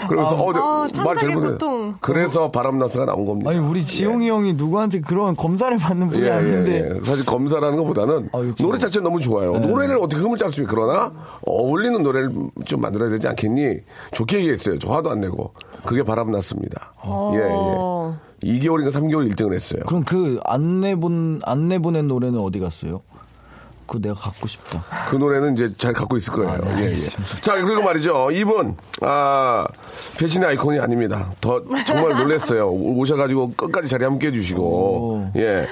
그러면서 0.08 0.36
어, 0.36 0.50
아, 0.50 0.88
네, 0.88 1.02
말 1.02 1.16
창작의 1.16 1.20
잘못해. 1.20 1.48
고통. 1.52 1.94
그래서 2.00 2.50
바람나스가 2.50 3.04
나온 3.06 3.24
겁니다. 3.26 3.50
아니, 3.50 3.58
우리 3.58 3.84
지용이 3.84 4.28
형이 4.28 4.54
누구한테 4.54 5.00
그런 5.00 5.36
검사를 5.36 5.76
받는 5.76 6.08
분이 6.08 6.22
예, 6.22 6.30
아닌데. 6.30 6.90
예, 6.90 6.96
예. 6.96 7.00
사실 7.04 7.24
검사라는 7.24 7.76
것보다는 7.78 8.30
아. 8.32 8.52
노래 8.60 8.78
자체는 8.78 9.04
너무 9.04 9.20
좋아요. 9.20 9.52
노래를 9.52 9.96
어떻게 9.96 10.22
흠을 10.22 10.38
잡습니까? 10.38 10.72
그러나 10.74 11.12
어울리는 11.46 12.02
노래를 12.02 12.32
좀 12.64 12.80
만들어야 12.80 13.10
되지 13.10 13.28
않겠니? 13.28 13.78
좋게 14.12 14.38
얘기했어요. 14.38 14.78
저 14.78 14.92
화도 14.92 15.10
안 15.10 15.20
내고. 15.20 15.52
그게 15.84 16.02
바람났습니다. 16.02 16.92
예, 17.34 17.38
예. 17.38 18.31
2개월인가 18.42 18.90
3개월 18.90 19.30
1등을 19.32 19.54
했어요. 19.54 19.82
그럼 19.86 20.04
그 20.04 20.40
안내 20.44 20.94
본, 20.94 21.40
안내 21.44 21.78
보낸 21.78 22.08
노래는 22.08 22.38
어디 22.38 22.58
갔어요? 22.58 23.02
그거 23.86 23.98
내가 24.00 24.14
갖고 24.14 24.46
싶다. 24.46 24.84
그 25.10 25.16
노래는 25.16 25.54
이제 25.54 25.70
잘 25.76 25.92
갖고 25.92 26.16
있을 26.16 26.32
거예요. 26.32 26.50
아, 26.50 26.56
네, 26.76 26.86
예, 26.86 26.92
예. 26.92 26.96
자, 27.40 27.54
그리고 27.60 27.82
말이죠. 27.82 28.30
이분, 28.30 28.76
아, 29.02 29.66
배신의 30.18 30.48
아이콘이 30.50 30.78
아닙니다. 30.80 31.30
더, 31.40 31.60
정말 31.86 32.12
놀랬어요. 32.16 32.68
오- 32.68 32.98
오셔가지고 33.00 33.52
끝까지 33.54 33.88
자리 33.88 34.04
함께 34.04 34.28
해주시고. 34.28 34.62
오. 34.62 35.30
예. 35.36 35.66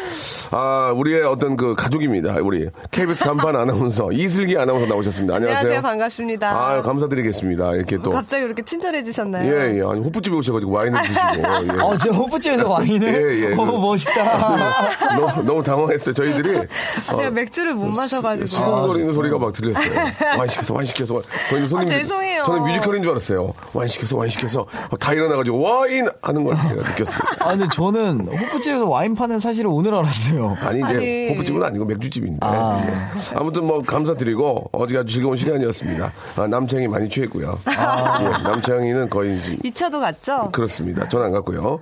아, 0.51 0.93
우리의 0.95 1.23
어떤 1.23 1.57
그 1.57 1.75
가족입니다. 1.75 2.37
우리 2.43 2.69
KBS 2.91 3.25
간판 3.25 3.55
아나운서, 3.57 4.11
이슬기 4.13 4.59
아나운서 4.59 4.87
나오셨습니다. 4.87 5.37
안녕하세요. 5.37 5.59
안녕하세요. 5.61 5.83
반갑습니다. 5.83 6.51
아, 6.51 6.83
감사드리겠습니다. 6.83 7.73
이렇게 7.75 7.97
또. 7.99 8.11
갑자기 8.11 8.45
이렇게 8.45 8.63
친절해지셨나요? 8.63 9.45
예, 9.47 9.79
예. 9.79 9.83
아니, 9.83 10.01
호프집에 10.01 10.35
오셔가지고 10.37 10.73
와인을 10.73 11.01
드시고. 11.07 11.77
예. 11.77 11.81
어, 11.81 11.97
제가 11.97 12.17
호프집에서 12.17 12.69
와인을? 12.69 13.09
예, 13.45 13.51
예. 13.51 13.55
어, 13.55 13.65
멋있다. 13.65 15.17
너무, 15.17 15.43
너무 15.45 15.63
당황했어요. 15.63 16.13
저희들이. 16.15 16.57
어, 16.59 17.17
제가 17.17 17.31
맥주를 17.31 17.75
못 17.75 17.87
마셔가지고. 18.01 18.47
수동거리는 18.47 19.13
소리가 19.13 19.39
막 19.39 19.53
들렸어요. 19.53 19.91
와인 20.39 20.49
시켜서 20.51 20.75
와인 20.75 20.87
시켜서 20.87 21.23
거기 21.51 21.69
손님 21.69 21.89
아, 21.89 21.91
죄송해요. 21.91 22.43
저는 22.45 22.63
뮤지컬인 22.63 23.03
줄 23.03 23.11
알았어요. 23.13 23.53
와인 23.75 23.89
시켜서 23.89 24.17
와인 24.17 24.31
시켜서 24.31 24.67
다 24.99 25.13
일어나가지고 25.13 25.61
와인 25.61 26.09
하는 26.23 26.45
걸 26.45 26.55
제가 26.57 26.75
느꼈습니다. 26.75 27.37
아, 27.41 27.49
근데 27.51 27.67
저는 27.73 28.21
호프집에서 28.29 28.89
와인 28.89 29.15
파는 29.15 29.39
사실을 29.39 29.71
오늘 29.73 29.95
알았어요. 29.95 30.57
아니 30.61 30.79
이제 30.81 30.87
아니. 30.89 31.29
호프집은 31.31 31.63
아니고 31.63 31.85
맥주집인데 31.87 32.39
아. 32.47 32.83
예. 32.87 33.37
아무튼 33.37 33.65
뭐 33.67 33.83
감사드리고 33.83 34.71
어제 34.73 34.97
아주 34.99 35.15
즐거운 35.15 35.37
시간이었습니다. 35.37 36.13
아, 36.37 36.47
남창이 36.47 36.89
많이 36.89 37.09
취했고요. 37.09 37.59
예, 37.69 38.25
남창이는 38.43 39.09
거의 39.11 39.37
이제 39.37 39.57
2차도 39.57 40.01
갔죠? 40.01 40.51
그렇습니다. 40.53 41.09
저는 41.09 41.27
안 41.27 41.33
갔고요. 41.33 41.81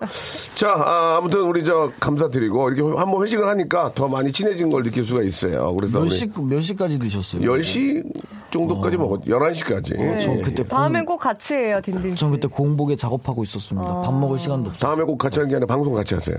자, 0.54 0.70
아, 0.76 1.20
무튼 1.22 1.40
우리 1.42 1.62
저 1.64 1.90
감사드리고 2.00 2.70
이렇게 2.70 2.96
한번 2.98 3.22
회식을 3.22 3.46
하니까 3.48 3.92
더 3.94 4.08
많이 4.08 4.32
친해진 4.32 4.70
걸 4.70 4.82
느낄 4.82 5.04
수가 5.04 5.22
있어요. 5.22 5.74
그래서 5.74 6.00
몇 6.08 6.12
우리 6.12 6.14
시, 6.14 6.30
몇 6.36 6.60
시까지 6.60 6.98
드셨어요? 6.98 7.42
10시 7.42 8.04
정도까지 8.50 8.96
먹었, 8.96 9.20
11시까지. 9.26 9.96
네. 9.98 10.18
저 10.20 10.30
그때 10.42 10.64
다음엔 10.64 11.04
꼭 11.04 11.18
같이 11.18 11.54
해요, 11.54 11.80
딘딘 11.84 12.12
씨. 12.12 12.16
전 12.16 12.30
그때 12.30 12.48
공복에 12.48 12.96
작업하고 12.96 13.44
있었습니다. 13.44 14.00
밥 14.00 14.12
먹을 14.14 14.38
시간도 14.38 14.70
없어요. 14.70 14.80
다음에 14.90 15.04
꼭 15.04 15.18
같이 15.18 15.38
하는 15.38 15.50
게 15.50 15.56
아니라 15.56 15.66
방송 15.66 15.92
같이 15.92 16.14
하세요. 16.14 16.36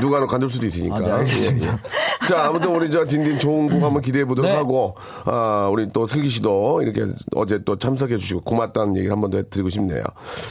누가 0.00 0.20
는 0.20 0.26
관둘 0.26 0.48
수도 0.48 0.64
있으니까. 0.66 0.96
아, 0.96 1.00
네, 1.00 1.10
알겠습니다. 1.10 1.68
예, 1.68 1.72
예. 1.72 2.26
자, 2.26 2.44
아무튼 2.46 2.74
우리 2.74 2.90
저 2.90 3.04
딘딘 3.04 3.38
좋은 3.38 3.68
곡 3.68 3.82
한번 3.82 4.00
기대해 4.00 4.24
보도록 4.24 4.50
네. 4.50 4.56
하고, 4.56 4.94
아, 5.26 5.68
우리 5.70 5.86
또 5.92 6.06
슬기 6.06 6.30
씨도 6.30 6.80
이렇게 6.80 7.06
어제 7.34 7.62
또 7.64 7.76
참석해 7.76 8.16
주시고 8.16 8.40
고맙다는 8.40 8.96
얘기 8.96 9.08
한 9.08 9.20
번 9.20 9.30
더 9.30 9.42
드리고 9.42 9.68
싶네요. 9.68 10.02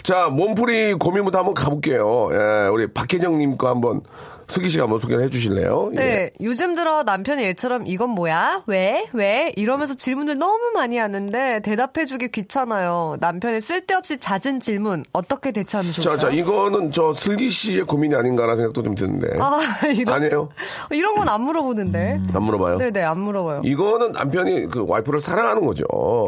자, 0.04 0.28
몸풀이 0.30 0.94
고민부터 0.96 1.40
한번 1.40 1.54
가볼게요. 1.56 2.30
예, 2.34 2.68
우리 2.68 2.86
박혜정님 2.94 3.58
거 3.58 3.68
한번 3.70 4.02
슬기 4.48 4.70
씨가 4.70 4.84
한번 4.84 5.00
소개를 5.00 5.24
해 5.24 5.30
주실래요? 5.30 5.92
예. 5.94 5.96
네, 5.96 6.32
요즘 6.42 6.76
들어 6.76 7.04
남편이 7.04 7.44
얘처럼 7.44 7.88
이건 7.88 8.12
뭐야? 8.12 8.64
왜? 8.68 9.06
왜? 9.14 9.52
이러면서 9.56 9.96
질문을 9.96 10.38
너무 10.38 10.72
많이 10.74 10.98
하는데 10.98 11.62
대답해주기 11.62 12.30
귀찮아요. 12.32 13.16
남편의 13.20 13.62
쓸데없이 13.62 14.18
잦은 14.18 14.60
질문 14.60 15.06
어떻게 15.14 15.52
대처하면 15.52 15.92
자, 15.94 16.02
좋을까요? 16.02 16.18
자, 16.18 16.30
이거는 16.30 16.92
저 16.92 17.14
슬기 17.14 17.50
씨의 17.50 17.84
고민이 17.84 18.16
아닌가라는 18.16 18.58
생각도 18.58 18.84
좀 18.84 18.96
드는데. 18.96 19.38
아, 19.40 19.60
이런, 19.96 20.16
아니에요? 20.16 20.50
이런 20.92 21.16
건 21.16 21.24
안 21.30 21.42
물어보는데. 21.42 22.22
안 22.34 22.44
물어봐요? 22.44 22.78
네네, 22.78 23.02
안 23.02 23.20
물어봐요. 23.20 23.62
이거는 23.64 24.12
남편이 24.12 24.68
그 24.68 24.86
와이프를 24.88 25.20
사랑하는 25.20 25.66
거죠. 25.66 25.86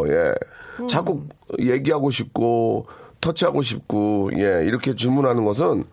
예. 0.08 0.34
음. 0.80 0.88
자꾸 0.88 1.24
얘기하고 1.60 2.10
싶고, 2.12 2.88
터치하고 3.22 3.62
싶고, 3.62 4.32
예. 4.38 4.64
이렇게 4.66 4.96
질문하는 4.96 5.44
것은, 5.46 5.84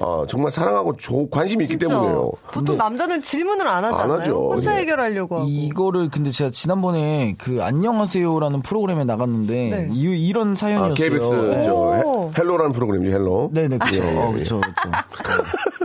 어, 0.00 0.24
정말 0.28 0.50
사랑하고 0.50 0.96
조- 0.96 1.28
관심이 1.30 1.64
있기 1.64 1.78
진짜. 1.78 1.88
때문에요. 1.88 2.30
보통 2.52 2.76
남자는 2.76 3.22
질문을 3.22 3.66
안 3.66 3.84
하잖아요. 3.84 4.12
안 4.14 4.20
하죠. 4.20 4.50
혼자 4.52 4.74
예. 4.76 4.80
해결하려고 4.80 5.36
하고. 5.38 5.46
이거를 5.48 6.10
근데 6.10 6.30
제가 6.30 6.50
지난번에 6.50 7.34
그 7.38 7.62
안녕하세요라는 7.62 8.62
프로그램에 8.62 9.04
나갔는데 9.04 9.54
네. 9.70 9.88
이, 9.92 10.32
런 10.32 10.54
사연이었어요. 10.54 10.90
아, 10.92 10.94
KBS. 10.94 11.62
저. 11.64 12.30
Hel- 12.34 12.38
Hello라는 12.38 12.72
프로그램이죠, 12.72 13.12
Hello. 13.12 13.50
네네 13.54 13.78
그렇죠. 13.78 14.04
예, 14.04 14.16
어, 14.16 14.28
예. 14.28 14.32
그렇죠, 14.34 14.60
그렇죠. 14.60 14.90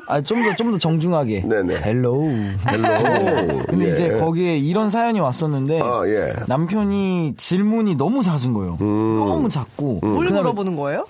아, 0.07 0.19
좀 0.21 0.43
더 0.43 0.55
좀 0.57 0.71
더 0.73 0.77
정중하게. 0.77 1.43
네네. 1.47 1.81
Hello. 1.81 2.27
Hello. 2.69 3.63
근데 3.67 3.85
예. 3.85 3.89
이제 3.91 4.09
거기에 4.15 4.57
이런 4.57 4.89
사연이 4.89 5.19
왔었는데 5.21 5.79
아, 5.81 6.01
예. 6.07 6.33
남편이 6.47 7.35
질문이 7.37 7.95
너무 7.95 8.21
잦은 8.23 8.51
거예요. 8.53 8.77
음. 8.81 9.19
너무 9.19 9.47
잦고 9.47 9.99
뭘 10.01 10.25
그다음에 10.27 10.41
물어보는 10.41 10.75
거예요? 10.75 11.05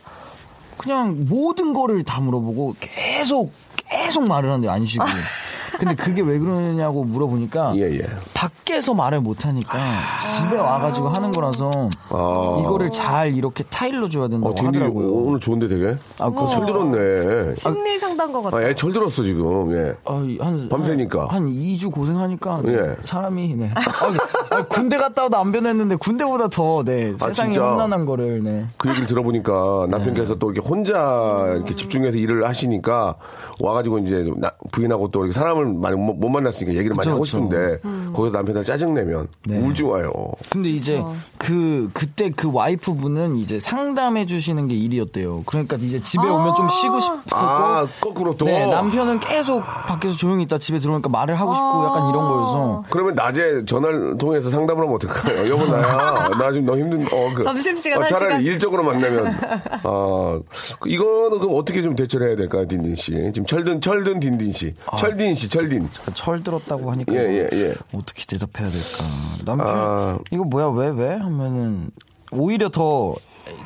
그냥 0.82 1.26
모든 1.30 1.74
거를 1.74 2.02
다 2.04 2.20
물어보고 2.20 2.76
계속 2.80 3.54
계속 3.76 4.28
말을 4.28 4.50
하는데 4.50 4.68
안 4.68 4.84
쉬고. 4.84 5.06
근데 5.82 5.96
그게 5.96 6.22
왜 6.22 6.38
그러냐고 6.38 7.04
물어보니까 7.04 7.74
예, 7.76 7.82
예. 7.98 8.04
밖에서 8.36 8.94
말을 8.94 9.20
못 9.20 9.48
하니까 9.48 9.80
집에 10.38 10.56
와가지고 10.56 11.10
하는 11.10 11.32
거라서 11.32 11.72
아. 12.10 12.58
이거를 12.62 12.92
잘 12.92 13.34
이렇게 13.34 13.64
타일러 13.64 14.08
줘야 14.08 14.28
된다고 14.28 14.52
어, 14.52 14.54
딘딘 14.56 14.76
하더라고요. 14.80 15.08
오늘 15.12 15.40
좋은데 15.40 15.68
되게? 15.68 15.98
아, 16.20 16.30
그거 16.30 16.46
철 16.46 16.68
들었네. 16.68 17.56
심리 17.56 17.98
상담가 17.98 18.42
같아요. 18.44 18.64
아, 18.64 18.70
애 18.70 18.76
철 18.76 18.94
들었어, 18.94 19.24
지금. 19.24 19.74
예. 19.74 19.96
아, 20.06 20.24
한 20.40 20.70
밤새니까. 20.70 21.22
한, 21.22 21.30
한 21.30 21.46
2주 21.52 21.92
고생하니까 21.92 22.62
예. 22.68 22.96
사람이 23.06 23.56
네. 23.56 23.72
아, 23.74 24.56
아, 24.56 24.64
군대 24.68 24.98
갔다 24.98 25.24
와도 25.24 25.38
안 25.38 25.52
변했는데 25.52 25.96
군대보다 25.96 26.50
더 26.50 26.84
네, 26.84 27.14
아, 27.20 27.26
세상에? 27.26 27.58
험난한 27.58 28.06
거를 28.06 28.44
네. 28.44 28.68
그 28.78 28.90
얘기를 28.90 29.08
들어보니까 29.08 29.88
남편께서 29.90 30.36
또 30.36 30.52
이렇게 30.52 30.68
혼자 30.68 31.46
이렇게 31.56 31.76
집중해서 31.76 32.20
일을 32.20 32.48
하시니까 32.48 33.16
와가지고 33.60 33.98
이제 34.00 34.32
나- 34.38 34.52
부인하고 34.72 35.10
또 35.10 35.26
이렇게 35.26 35.34
사람을 35.38 35.71
많이 35.80 35.96
못, 35.96 36.14
못 36.14 36.30
만났으니까 36.30 36.76
얘기를 36.78 36.96
많이 36.96 37.06
그쵸, 37.06 37.16
하고. 37.16 37.26
싶은데 37.26 37.80
거기서 38.14 38.38
남편한테 38.38 38.64
짜증내면 38.68 39.28
네. 39.46 39.58
우울증 39.60 39.90
와요. 39.90 40.12
근데 40.50 40.70
이제 40.70 41.02
그 41.38 41.90
그때 41.94 42.32
그 42.36 42.52
와이프분은 42.52 43.36
이제 43.38 43.60
상담해 43.60 44.26
주시는 44.26 44.68
게 44.68 44.76
일이었대요. 44.76 45.44
그러니까 45.46 45.78
이제 45.80 46.02
집에 46.02 46.24
오면 46.24 46.56
좀 46.56 46.68
쉬고 46.70 47.00
싶고 47.00 47.36
아, 47.36 47.88
거꾸로 48.00 48.36
또. 48.38 48.46
네, 48.46 48.66
남편은 48.66 49.20
계속 49.20 49.62
밖에서 49.88 50.16
조용히 50.16 50.44
있다 50.44 50.58
집에 50.58 50.80
들어오니까 50.80 51.10
말을 51.10 51.40
하고 51.40 51.54
싶고 51.54 51.86
약간 51.86 52.10
이런 52.10 52.24
거여서 52.28 52.84
그러면 52.90 53.16
낮에 53.16 53.66
전화를 53.66 54.18
통해서 54.18 54.50
상담을 54.50 54.84
하면 54.84 54.96
어떨까요? 54.96 55.48
여보 55.52 55.66
나야 55.66 56.30
나 56.30 56.52
지금 56.52 56.66
너무 56.66 56.80
힘든 56.80 57.04
어, 57.06 57.34
그, 57.36 57.44
점심시간 57.44 58.00
어, 58.00 58.02
한 58.02 58.10
차라리 58.10 58.32
시간? 58.32 58.42
일적으로 58.42 58.84
만나면 58.84 59.26
아 59.84 60.40
이거는 60.86 61.40
그럼 61.40 61.56
어떻게 61.56 61.82
좀 61.82 61.96
대처를 61.96 62.28
해야 62.30 62.36
될까요 62.36 62.68
딘딘 62.68 62.96
씨 62.96 63.12
지금 63.34 63.46
철든 63.46 63.82
철든 63.82 64.20
딘딘 64.20 64.52
씨 64.52 64.74
철딘 64.98 65.36
씨 65.36 65.50
철 65.50 65.61
딘철 65.70 66.44
들었다고 66.44 66.92
하니까 66.92 67.14
예, 67.14 67.20
예, 67.20 67.50
예. 67.54 67.76
어떻게 67.94 68.26
대답해야 68.26 68.70
될까? 68.70 69.04
남편 69.46 69.68
아. 69.68 70.20
이거 70.32 70.44
뭐야 70.44 70.68
왜 70.68 70.90
왜 70.90 71.16
하면은 71.16 71.92
오히려 72.32 72.70
더 72.70 73.16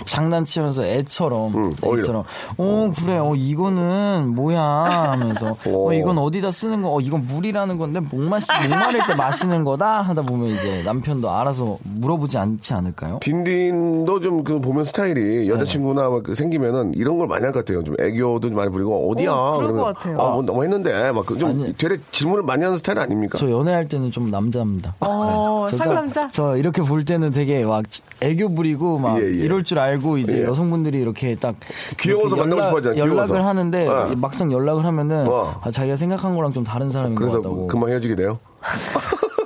장난치면서 0.06 0.84
애처럼 0.86 1.56
음. 1.56 1.76
애처럼 1.84 2.24
어 2.58 2.92
그래 2.98 3.18
어 3.18 3.34
이거는 3.36 4.34
뭐야 4.36 4.62
하면서 4.62 5.56
오. 5.68 5.90
어 5.90 5.94
이건 5.94 6.18
어디다 6.18 6.52
쓰는 6.52 6.82
거 6.82 6.96
어 6.96 7.00
이건 7.02 7.26
물이라는 7.28 7.78
건데 7.78 8.00
목마시 8.00 8.48
목마를 8.70 9.06
때 9.08 9.16
마시는 9.16 9.64
거다 9.66 10.02
하다 10.04 10.22
보면 10.22 10.50
이제 10.50 10.82
남편도 10.86 11.30
알아서 11.30 11.78
물어보지 11.84 12.38
않지 12.38 12.74
않을까요? 12.74 13.20
딘딘도 13.22 14.20
좀 14.22 14.36
그 14.46 14.60
보면 14.60 14.86
스타일이 14.86 15.50
여자친구나 15.50 16.08
막그 16.10 16.36
생기면은 16.36 16.94
이런 16.94 17.18
걸 17.18 17.28
많이 17.28 17.44
할 17.46 17.52
것 17.52 17.66
같아요. 17.66 17.84
좀 17.84 17.96
애교도 18.00 18.50
좀 18.50 18.56
많이 18.56 18.70
부리고 18.70 19.10
어디야? 19.10 19.32
어, 19.32 19.58
그러면 19.58 19.78
것 19.78 19.86
같아요. 19.96 20.20
아, 20.20 20.32
뭐, 20.34 20.42
뭐 20.44 20.62
했는데 20.62 21.12
막좀. 21.12 21.74
되레 21.78 21.98
질문을 22.12 22.44
많이 22.44 22.64
하는 22.64 22.78
스타일 22.78 23.00
아닙니까? 23.00 23.38
저 23.40 23.50
연애할 23.50 23.88
때는 23.88 24.12
좀 24.12 24.30
남자입니다. 24.30 24.94
어, 25.00 25.68
저 25.72 25.78
상남자? 25.78 26.30
저 26.32 26.58
이렇게 26.58 26.82
볼 26.84 27.06
때는 27.06 27.32
되게 27.32 27.64
막 27.66 27.86
애교 28.22 28.54
부리고 28.54 29.00
막 29.00 29.18
예, 29.20 29.24
예. 29.24 29.30
이럴 29.30 29.64
줄 29.64 29.75
알고 29.80 30.18
이제 30.18 30.40
예. 30.40 30.44
여성분들이 30.44 31.00
이렇게 31.00 31.36
딱 31.36 31.56
귀여워서 32.00 32.36
이렇게 32.36 32.42
만나고 32.50 32.62
싶어 32.62 32.78
하잖아요, 32.78 33.00
연락을 33.00 33.26
귀여워서. 33.28 33.48
하는데 33.48 33.88
어. 33.88 34.12
막상 34.18 34.52
연락을 34.52 34.86
하면은 34.86 35.28
어. 35.28 35.60
아, 35.62 35.72
자기가 35.72 35.96
생각한 35.96 36.36
거랑 36.36 36.54
좀 36.54 36.64
다른 36.64 36.92
사람인 36.92 37.16
것 37.16 37.20
그래서 37.22 37.38
같다고. 37.42 37.68
금방 37.68 37.90
헤어지게 37.90 38.16
돼요. 38.16 38.34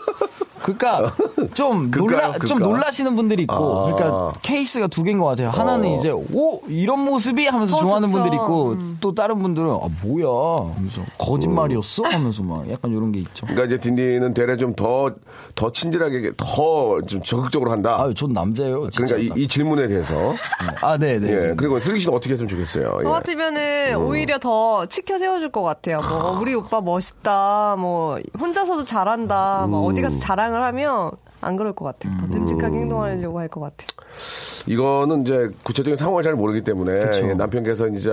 그러니까 0.77 1.13
좀 1.53 1.89
놀라 1.95 2.31
그까요? 2.33 2.47
좀? 2.47 2.59
놀라시는 2.59 3.15
분들이 3.15 3.43
있고 3.43 3.53
아. 3.53 3.93
그러니까 3.93 4.33
케이스가 4.41 4.87
두 4.87 5.03
개인 5.03 5.19
것 5.19 5.25
같아요. 5.25 5.49
하나는 5.49 5.89
어. 5.89 5.95
이제 5.95 6.09
오 6.11 6.61
이런 6.67 7.03
모습이 7.05 7.45
하면서 7.47 7.77
어, 7.77 7.79
좋아하는 7.81 8.07
좋죠. 8.07 8.19
분들이 8.19 8.35
있고 8.41 8.69
음. 8.71 8.97
또 9.01 9.13
다른 9.13 9.39
분들은 9.41 9.69
아 9.69 9.87
뭐야 10.03 10.73
하면서 10.75 11.01
거짓말이었어 11.17 12.03
하면서 12.03 12.43
막 12.43 12.69
약간 12.69 12.91
이런 12.91 13.11
게 13.11 13.19
있죠. 13.19 13.45
그러니까 13.45 13.65
이제 13.65 13.77
딘딘은 13.79 14.33
대래 14.33 14.55
좀 14.57 14.73
더 14.75 15.09
더 15.55 15.71
친절하게 15.71 16.31
더 16.37 17.01
좀 17.07 17.21
적극적으로 17.21 17.71
한다. 17.71 17.97
아유 17.99 18.13
전 18.13 18.29
남자예요. 18.31 18.89
진짜. 18.91 19.15
그러니까 19.15 19.35
이, 19.35 19.43
이 19.43 19.47
질문에 19.47 19.87
대해서 19.87 20.33
아 20.81 20.97
네네. 20.97 21.27
예 21.29 21.53
그리고 21.57 21.79
슬기 21.79 21.99
씨는 21.99 22.15
어떻게 22.15 22.33
했으면 22.33 22.47
좋겠어요. 22.47 22.99
저 23.01 23.07
예. 23.07 23.11
같으면은 23.11 23.95
오히려 23.97 24.37
더 24.39 24.85
치켜 24.85 25.17
세워줄 25.17 25.51
것 25.51 25.63
같아요. 25.63 25.97
뭐 25.97 26.39
우리 26.39 26.53
오빠 26.53 26.81
멋있다. 26.81 27.75
뭐 27.77 28.19
혼자서도 28.39 28.85
잘한다. 28.85 29.67
막 29.67 29.77
어디 29.79 30.01
가서 30.01 30.17
자랑을 30.19 30.58
하면 30.61 31.11
안 31.41 31.55
그럴 31.55 31.73
것 31.73 31.85
같아요. 31.85 32.17
더 32.19 32.27
듬직하게 32.27 32.77
행동하려고 32.77 33.39
할 33.39 33.47
것 33.49 33.61
같아요. 33.61 33.87
이거는 34.69 35.23
이제 35.23 35.49
구체적인 35.63 35.95
상황을 35.97 36.21
잘 36.21 36.35
모르기 36.35 36.61
때문에 36.61 36.99
그쵸. 37.07 37.27
예, 37.27 37.33
남편께서 37.33 37.87
이제 37.87 38.11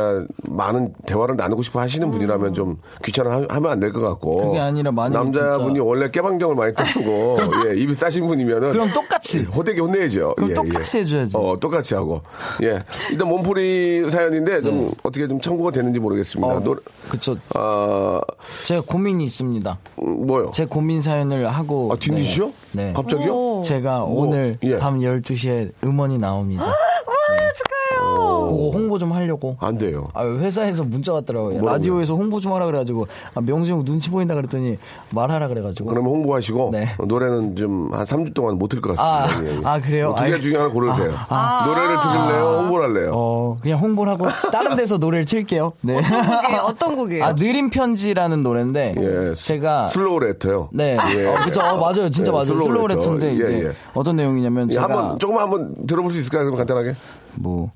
많은 0.48 0.94
대화를 1.04 1.36
나누고 1.36 1.62
싶어 1.62 1.80
하시는 1.80 2.10
분이라면 2.10 2.54
좀 2.54 2.78
귀찮아 3.04 3.44
하면 3.48 3.70
안 3.70 3.78
될 3.78 3.92
것 3.92 4.00
같고 4.00 4.46
그게 4.48 4.58
아니라 4.58 4.90
남자분이 4.90 5.32
진짜- 5.74 5.82
원래 5.84 6.10
깨방정을 6.10 6.56
많이 6.56 6.74
뜨고 6.74 7.36
예, 7.68 7.76
입이 7.78 7.92
싸신 7.94 8.26
분이면은 8.26 8.72
그럼 8.72 8.90
똑같이. 8.94 9.42
호되게 9.42 9.80
혼내야죠. 9.82 10.34
그럼 10.36 10.50
예, 10.50 10.54
똑같이 10.54 10.96
예. 10.96 11.02
해줘야지. 11.02 11.36
어, 11.36 11.56
똑같이 11.60 11.94
하고. 11.94 12.22
예. 12.62 12.82
일단 13.10 13.28
몸풀이 13.28 14.08
사연인데 14.10 14.62
좀 14.62 14.90
어떻게 15.02 15.28
좀 15.28 15.38
청구가 15.38 15.72
되는지 15.72 16.00
모르겠습니다. 16.00 16.50
네. 16.52 16.56
어, 16.56 16.60
노래- 16.60 16.80
그쵸. 17.10 17.36
아, 17.54 18.20
제가 18.66 18.80
고민이 18.86 19.24
있습니다. 19.24 19.78
음, 20.02 20.26
뭐요? 20.26 20.50
제 20.54 20.64
고민 20.64 21.02
사연을 21.02 21.48
하고. 21.50 21.92
아, 21.92 21.96
딘딘 21.96 22.24
씨요? 22.24 22.50
네. 22.72 22.94
갑자기요? 22.94 23.34
오. 23.34 23.55
제가 23.66 23.98
뭐, 24.00 24.26
오늘 24.26 24.58
예. 24.62 24.78
밤 24.78 24.98
12시에 25.00 25.72
음원이 25.84 26.18
나옵니다. 26.18 26.64
그거 28.16 28.70
홍보 28.72 28.98
좀 28.98 29.12
하려고. 29.12 29.56
안 29.60 29.78
돼요. 29.78 30.04
아, 30.14 30.24
회사에서 30.24 30.84
문자 30.84 31.12
왔더라고요. 31.12 31.50
뭐라고요? 31.58 31.72
라디오에서 31.72 32.14
홍보 32.14 32.40
좀 32.40 32.52
하라 32.52 32.66
그래가지고, 32.66 33.06
아, 33.34 33.40
명수 33.40 33.70
형 33.72 33.84
눈치 33.84 34.10
보인다 34.10 34.34
그랬더니 34.34 34.78
말하라 35.10 35.48
그래가지고. 35.48 35.88
그러면 35.88 36.10
홍보하시고 36.12 36.70
네. 36.72 36.86
노래는 37.06 37.56
좀 37.56 37.90
한 37.92 38.04
3주 38.04 38.34
동안 38.34 38.58
못 38.58 38.69
틀 38.69 38.84
것 38.84 38.98
아, 38.98 39.22
같습니다. 39.26 39.52
예, 39.54 39.56
예. 39.58 39.60
아, 39.64 39.80
그래요? 39.80 40.14
두개 40.18 40.32
알- 40.32 40.40
중에 40.40 40.56
하나 40.56 40.68
고르세요. 40.68 41.12
아, 41.28 41.64
노래를 41.66 42.00
들을래요? 42.00 42.58
홍보를 42.60 42.88
할래요? 42.88 43.12
어, 43.14 43.56
그냥 43.60 43.78
홍보를 43.78 44.12
하고 44.12 44.26
다른 44.50 44.76
데서 44.76 44.96
노래를 44.98 45.24
틀게요. 45.24 45.72
네. 45.82 45.94
곡이에요? 45.94 46.60
어떤 46.62 46.96
곡이에요? 46.96 47.24
아, 47.24 47.34
느린 47.34 47.70
편지라는 47.70 48.42
노래인데. 48.42 48.94
예. 48.98 49.34
제가. 49.34 49.86
Slow 49.88 50.18
Letter요. 50.20 50.68
네. 50.72 50.96
예. 51.14 51.26
어, 51.26 51.34
그죠. 51.44 51.60
어, 51.60 51.76
맞아요. 51.78 52.10
진짜 52.10 52.28
예, 52.28 52.32
맞아요. 52.32 52.44
Slow 52.44 52.62
Slow 52.64 52.86
Letter. 52.88 53.00
Letter인데 53.16 53.28
예, 53.30 53.34
이제 53.34 53.64
예. 53.68 53.72
어떤 53.94 54.16
내용이냐면 54.16 54.68
예, 54.70 54.74
제가 54.74 54.84
한번 54.84 55.18
조금 55.18 55.38
한번 55.38 55.86
들어볼 55.86 56.12
수 56.12 56.18
있을까요? 56.18 56.44
그럼 56.44 56.56
간단하게. 56.56 56.94
뭐 57.36 57.70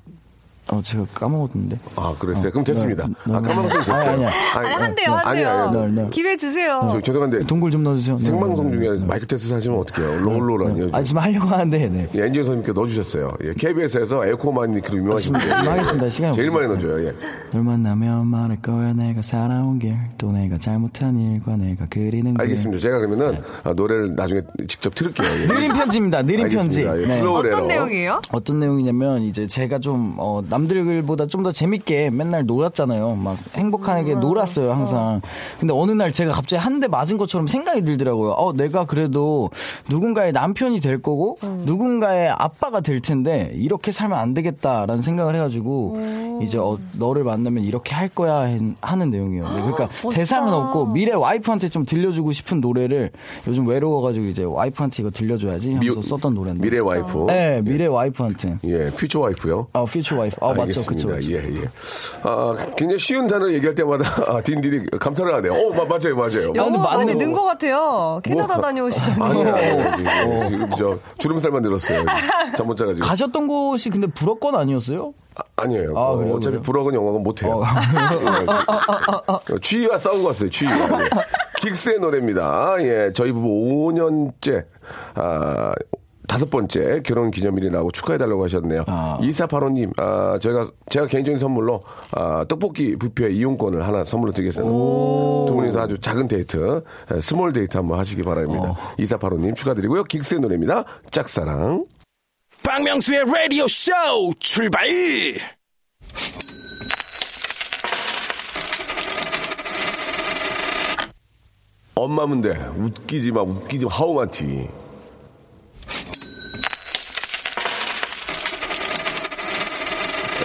어, 0.72 0.80
제가 0.82 1.04
까먹었는데. 1.14 1.78
아, 1.96 2.14
그랬어요. 2.18 2.50
그럼 2.52 2.64
됐습니다. 2.64 3.06
네, 3.06 3.34
아, 3.34 3.40
네, 3.40 3.48
까먹었으면 3.48 3.84
네. 3.84 3.92
됐어요. 3.92 4.10
아니, 4.10 4.24
아니, 4.24 4.66
아니, 4.66 4.74
한대요, 4.74 5.12
아니, 5.14 5.42
한대요. 5.42 5.48
아니, 5.50 5.78
아니. 5.78 5.94
네, 5.94 6.02
네. 6.02 6.08
기회 6.10 6.36
주세요. 6.36 6.88
저, 6.92 7.00
죄송한데 7.00 7.40
동굴 7.46 7.70
좀 7.72 7.82
넣어주세요. 7.82 8.18
네, 8.18 8.24
생방송 8.24 8.70
네, 8.70 8.76
중에 8.78 8.98
네. 8.98 9.04
마이크 9.04 9.26
테스트 9.26 9.52
하시면 9.52 9.78
어떡해요? 9.80 10.20
롤롤 10.20 10.90
아, 10.92 11.02
지금 11.02 11.22
하려고 11.22 11.46
하는데, 11.48 11.88
네. 11.88 12.08
예, 12.14 12.20
엔지니어 12.26 12.44
선생님께 12.44 12.72
넣어주셨어요. 12.72 13.32
예, 13.44 13.54
KBS에서 13.54 14.26
에코만이 14.26 14.80
그 14.82 14.96
유명하신 14.96 15.34
지금- 15.34 15.40
지금 15.56 15.68
하겠습니다. 15.72 16.08
시간이 16.08 16.34
제일. 16.36 16.50
많이 16.50 16.66
넣어줘요. 16.68 17.06
예. 17.06 17.14
널 17.52 17.62
만나면 17.64 18.26
말할 18.28 18.56
거야. 18.62 18.92
내가 18.92 19.22
살아온 19.22 19.78
길. 19.80 19.96
또 20.18 20.30
내가 20.30 20.56
잘못한 20.58 21.18
일과 21.18 21.56
내가 21.56 21.86
그리는 21.90 22.32
길. 22.34 22.40
알겠습니다. 22.40 22.78
제가 22.80 22.98
그러면은 22.98 23.40
아, 23.64 23.72
노래를 23.72 24.14
나중에 24.14 24.42
직접 24.68 24.94
틀을게요. 24.94 25.26
예. 25.26 25.46
느린 25.48 25.72
편지입니다. 25.72 26.22
느린 26.22 26.48
편지. 26.48 26.86
알겠습니다. 26.86 26.96
예, 26.98 27.06
네. 27.06 27.14
Slow 27.20 27.38
어떤. 27.38 27.66
내용이에요? 27.66 28.20
어떤 28.32 28.60
내용이냐면 28.60 29.22
이제 29.22 29.46
제가 29.46 29.78
좀 29.80 30.14
어, 30.18 30.42
남 30.48 30.59
들보다 30.68 31.26
좀 31.26 31.40
더 31.42 31.52
재밌게 31.52 32.10
맨날 32.10 32.44
놀았잖아요. 32.44 33.14
막 33.14 33.38
행복하게 33.54 34.14
놀았어요 34.14 34.72
항상. 34.72 35.20
근데 35.58 35.72
어느 35.74 35.92
날 35.92 36.12
제가 36.12 36.32
갑자기 36.32 36.60
한 36.60 36.80
대 36.80 36.86
맞은 36.88 37.16
것처럼 37.18 37.46
생각이 37.46 37.82
들더라고요. 37.82 38.30
어 38.32 38.52
내가 38.52 38.84
그래도 38.86 39.50
누군가의 39.88 40.32
남편이 40.32 40.80
될 40.80 41.00
거고 41.02 41.36
누군가의 41.64 42.30
아빠가 42.30 42.80
될 42.80 43.00
텐데 43.00 43.50
이렇게 43.54 43.92
살면 43.92 44.18
안 44.18 44.34
되겠다라는 44.34 45.02
생각을 45.02 45.34
해가지고 45.34 46.38
이제 46.42 46.56
어, 46.58 46.78
너를 46.98 47.24
만나면 47.24 47.64
이렇게 47.64 47.94
할 47.94 48.08
거야 48.08 48.48
하는 48.80 49.10
내용이에요. 49.10 49.44
네, 49.44 49.62
그러니까 49.62 49.88
대상은 50.12 50.52
없고 50.52 50.86
미래 50.86 51.12
와이프한테 51.12 51.68
좀 51.68 51.84
들려주고 51.84 52.32
싶은 52.32 52.60
노래를 52.60 53.10
요즘 53.46 53.66
외로워가지고 53.66 54.26
이제 54.26 54.44
와이프한테 54.44 55.02
이거 55.02 55.10
들려줘야지 55.10 55.74
하면서 55.74 56.00
미- 56.00 56.06
썼던 56.06 56.34
노래인데. 56.34 56.62
미래 56.62 56.78
와이프. 56.78 57.24
네, 57.28 57.60
미래 57.62 57.86
와이프한테. 57.86 58.58
예, 58.64 58.86
퓨처 58.96 59.20
와이프요. 59.20 59.66
아, 59.74 59.84
퓨처 59.84 60.18
와이프. 60.18 60.36
아, 60.40 60.49
맞죠. 60.52 60.62
알겠습니다. 60.62 60.92
그쵸, 60.92 61.08
그쵸. 61.08 61.32
예, 61.32 61.60
예. 61.62 61.68
아, 62.22 62.56
굉장히 62.76 62.98
쉬운 62.98 63.26
단어 63.26 63.50
얘기할 63.52 63.74
때마다 63.74 64.04
아, 64.32 64.40
딘딘이 64.42 64.86
감탄을 64.98 65.34
하네요. 65.36 65.52
어, 65.54 65.70
마- 65.74 65.84
맞아요, 65.84 66.16
맞아요. 66.16 66.42
야, 66.42 66.46
근데 66.46 66.58
영어가 66.58 66.96
많이 66.96 67.12
맞네. 67.12 67.24
는것 67.26 67.44
같아요. 67.44 68.20
캐나다 68.24 68.54
뭐- 68.56 68.62
다녀오시더니. 68.64 69.22
아니야. 69.22 69.96
지금, 69.96 70.48
지금 70.50 70.70
저 70.78 70.98
주름살만 71.18 71.62
늘었어요. 71.62 72.04
잠 72.56 72.66
못 72.66 72.76
자가지고. 72.76 73.06
가셨던 73.06 73.46
곳이 73.48 73.90
근데 73.90 74.06
불어권 74.06 74.54
아니었어요? 74.54 75.12
아, 75.56 75.66
니에요 75.66 75.96
아, 75.96 76.14
그래요, 76.16 76.34
어차피 76.34 76.52
그래요? 76.56 76.62
불어는 76.62 76.94
영어는 76.94 77.22
못해요. 77.22 77.62
예. 79.52 79.58
추위와 79.60 79.98
싸우고 79.98 80.26
왔어요, 80.28 80.50
추위와. 80.50 80.74
예. 81.04 81.08
긱스의 81.60 81.98
노래입니다. 82.00 82.76
예, 82.80 83.12
저희 83.14 83.32
부부 83.32 83.48
5년째, 83.48 84.64
아, 85.14 85.72
다섯 86.30 86.48
번째 86.48 87.02
결혼 87.04 87.32
기념일이라고 87.32 87.90
축하해달라고 87.90 88.44
하셨네요. 88.44 88.84
이사팔호님, 89.20 89.94
아, 89.96 90.38
제가, 90.40 90.70
제가 90.88 91.06
개인적인 91.08 91.38
선물로, 91.38 91.82
아, 92.12 92.44
떡볶이 92.44 92.94
뷔페 92.94 93.32
이용권을 93.32 93.84
하나 93.84 94.04
선물로 94.04 94.30
드리겠습니다. 94.30 94.72
두 94.72 95.52
분이서 95.52 95.80
아주 95.80 95.98
작은 95.98 96.28
데이트, 96.28 96.84
에, 97.10 97.20
small 97.20 97.52
데이트 97.52 97.76
한번 97.76 97.98
하시기 97.98 98.22
바랍니다. 98.22 98.76
이사팔호님 98.96 99.56
축하드리고요. 99.56 100.04
긱스의 100.04 100.40
노래입니다. 100.40 100.84
짝사랑. 101.10 101.84
박명수의 102.62 103.24
라디오 103.24 103.66
쇼 103.66 103.90
출발! 104.38 104.86
엄마면 111.96 112.40
돼. 112.40 112.50
웃기지 112.78 113.32
마, 113.32 113.42
웃기지 113.42 113.84
마. 113.86 113.90
하우 113.90 114.14
많지. 114.14 114.68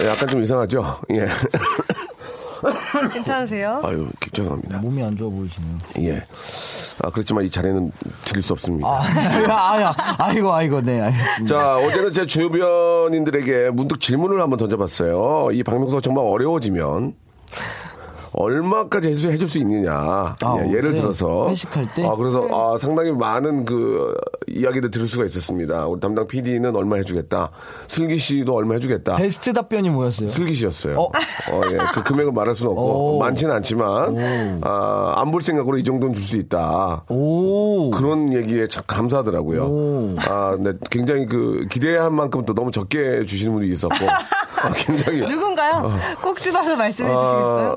약간 0.04 0.28
좀 0.28 0.42
이상하죠? 0.42 1.00
예. 1.12 1.28
괜찮으세요? 3.12 3.80
아유, 3.84 4.08
죄송합니다. 4.32 4.78
몸이 4.78 5.02
안 5.02 5.16
좋아 5.16 5.28
보이시네요. 5.30 5.78
예. 6.00 6.24
아, 7.02 7.10
그렇지만 7.10 7.44
이 7.44 7.50
자리는 7.50 7.92
드릴 8.24 8.42
수 8.42 8.52
없습니다. 8.54 8.88
아, 8.88 9.02
아, 9.48 9.94
아이고, 10.18 10.52
아이고, 10.52 10.80
네, 10.80 11.00
알겠습니다. 11.00 11.46
자, 11.54 11.76
어제는 11.76 12.12
제 12.12 12.26
주변인들에게 12.26 13.70
문득 13.70 14.00
질문을 14.00 14.40
한번 14.40 14.58
던져봤어요. 14.58 15.50
이 15.52 15.62
방송소가 15.62 16.00
정말 16.00 16.24
어려워지면 16.26 17.14
얼마까지 18.36 19.08
해줄, 19.08 19.32
해줄 19.32 19.48
수 19.48 19.58
있느냐. 19.60 19.92
아, 19.94 20.36
예, 20.60 20.68
예를 20.68 20.92
어제 20.92 21.00
들어서. 21.00 21.48
회식할 21.48 21.88
때? 21.94 22.04
아, 22.06 22.14
그래서 22.14 22.46
아, 22.52 22.76
상당히 22.78 23.10
많은 23.12 23.64
그 23.64 24.14
이야기를 24.46 24.90
들을 24.90 25.06
수가 25.06 25.24
있었습니다. 25.24 25.86
우리 25.86 25.98
담당 26.00 26.26
PD는 26.26 26.76
얼마 26.76 26.96
해주겠다. 26.96 27.50
슬기 27.88 28.18
씨도 28.18 28.54
얼마 28.54 28.74
해주겠다. 28.74 29.16
베스트 29.16 29.52
답변이 29.52 29.88
뭐였어요? 29.88 30.28
슬기 30.28 30.52
씨였어요. 30.54 30.96
어? 30.98 31.04
어, 31.04 31.60
예. 31.72 31.78
그 31.94 32.02
금액을 32.02 32.32
말할 32.32 32.54
수는 32.54 32.72
없고 32.72 33.16
오. 33.16 33.18
많지는 33.20 33.54
않지만 33.54 34.60
아, 34.62 35.14
안 35.16 35.30
볼 35.30 35.42
생각으로 35.42 35.76
이 35.78 35.84
정도는 35.84 36.14
줄 36.14 36.22
수 36.26 36.36
있다. 36.36 37.04
오. 37.08 37.90
그런 37.92 38.32
얘기에 38.32 38.66
참 38.68 38.82
감사하더라고요. 38.86 39.62
오. 39.64 40.14
아, 40.28 40.56
네, 40.60 40.72
굉장히 40.90 41.24
그 41.26 41.66
기대한 41.70 42.14
만큼 42.14 42.44
또 42.44 42.52
너무 42.54 42.70
적게 42.70 43.24
주시는 43.24 43.52
분이 43.54 43.68
있었고, 43.68 43.94
아, 44.62 44.72
굉장히 44.74 45.20
누군가요? 45.20 45.90
꼭 46.22 46.36
집어서 46.38 46.74
말씀해 46.76 47.08
주시겠어요? 47.08 47.74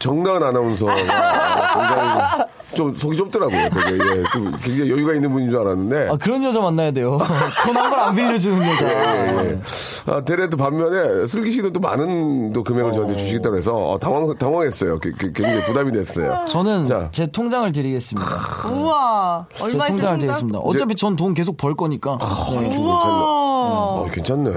아, 0.00 0.02
정다은 0.02 0.42
아나운서가 0.42 0.94
굉장히 0.94 2.44
좀 2.74 2.94
속이 2.94 3.16
좁더라고요. 3.16 3.68
되게 3.70 3.92
예, 3.94 4.22
좀 4.32 4.50
굉장히 4.62 4.90
여유가 4.90 5.12
있는 5.14 5.32
분인 5.32 5.50
줄 5.50 5.58
알았는데. 5.60 6.08
아, 6.10 6.16
그런 6.16 6.42
여자 6.44 6.60
만나야 6.60 6.90
돼요. 6.92 7.18
돈한번안 7.64 8.14
빌려주는 8.14 8.62
여자. 8.68 8.88
예, 8.88 9.50
예. 9.50 9.58
아, 10.06 10.20
대래 10.22 10.48
또 10.48 10.56
반면에 10.56 11.26
슬기 11.26 11.52
씨는 11.52 11.72
또 11.72 11.80
많은 11.80 12.52
또 12.52 12.62
금액을 12.62 12.92
저한테 12.92 13.16
주시겠다고 13.16 13.56
해서 13.56 13.74
어, 13.74 13.98
당황, 13.98 14.34
당황했어요. 14.36 14.98
그- 15.00 15.12
그- 15.12 15.32
굉장히 15.32 15.64
부담이 15.66 15.92
됐어요. 15.92 16.44
저는 16.48 16.84
자. 16.84 17.08
제 17.12 17.26
통장을 17.26 17.70
드리겠습니다. 17.72 18.28
우와. 18.72 19.46
제 19.54 19.64
얼마 19.64 19.84
있어요? 19.84 19.88
통장을 19.88 20.18
드리겠습니다. 20.20 20.58
어차피 20.60 20.94
전 20.96 21.16
돈 21.16 21.34
계속 21.34 21.56
벌 21.56 21.74
거니까. 21.74 22.18
네. 22.20 22.26
좀 22.54 22.62
괜찮네. 22.62 23.22
어, 23.62 24.06
괜찮네. 24.12 24.50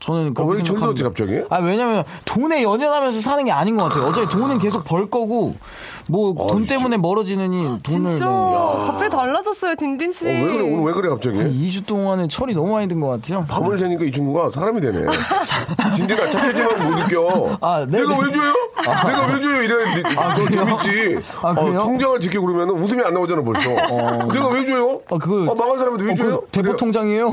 저는 0.00 0.28
어, 0.30 0.32
그렇게 0.34 0.58
왜 0.58 0.62
철들었지 0.62 0.64
생각합니다. 1.02 1.04
갑자기? 1.08 1.42
아 1.48 1.58
왜냐면 1.60 2.04
돈에 2.24 2.62
연연하면서 2.62 3.20
사는 3.20 3.44
게 3.44 3.52
아닌 3.52 3.76
것 3.76 3.84
같아요. 3.84 4.04
어차피 4.08 4.28
돈은 4.28 4.58
계속 4.58 4.84
벌 4.84 5.08
거고 5.08 5.54
뭐 6.06 6.34
돈 6.48 6.66
때문에 6.66 6.96
멀어지느니 6.96 7.78
돈을 7.82 8.14
진짜 8.16 8.26
네. 8.30 8.86
갑자기 8.86 9.10
달라졌어요, 9.10 9.74
딘딘 9.76 10.12
씨. 10.12 10.26
어, 10.26 10.30
왜 10.30 10.42
그래? 10.44 10.60
오늘 10.62 10.84
왜 10.84 10.92
그래 10.92 11.08
갑자기? 11.08 11.38
2주 11.38 11.86
동안에 11.86 12.28
철이 12.28 12.54
너무 12.54 12.72
많이 12.72 12.88
든 12.88 13.00
것 13.00 13.08
같아요. 13.08 13.44
밤을 13.48 13.78
새니까 13.78 14.04
이 14.04 14.12
친구가 14.12 14.50
사람이 14.50 14.80
되네. 14.80 15.06
진디가 15.96 16.30
착해지만 16.30 16.90
못 16.90 16.98
느껴. 17.00 17.58
아, 17.60 17.86
네, 17.88 17.98
내가 17.98 18.16
네. 18.16 18.24
왜 18.24 18.32
줘요? 18.32 18.54
내가 18.84 19.26
왜 19.26 19.40
줘요? 19.40 19.62
이래. 19.62 19.74
아, 20.16 20.34
너 20.34 20.44
그래요? 20.44 20.76
재밌지. 20.78 21.28
아, 21.42 21.50
어, 21.50 21.54
그래요? 21.54 21.78
통장을 21.80 22.20
지키고 22.20 22.46
그러면 22.46 22.70
웃음이 22.82 23.02
안 23.04 23.14
나오잖아, 23.14 23.42
벌써. 23.42 23.68
내가 23.70 24.48
왜 24.48 24.64
줘요? 24.64 25.00
아, 25.10 25.18
그- 25.18 25.46
아, 25.50 25.54
망한 25.54 25.78
사람한테 25.78 26.04
왜 26.04 26.12
어, 26.12 26.14
줘요? 26.16 26.40
그 26.40 26.46
대포. 26.50 26.76
통장이에요. 26.76 27.28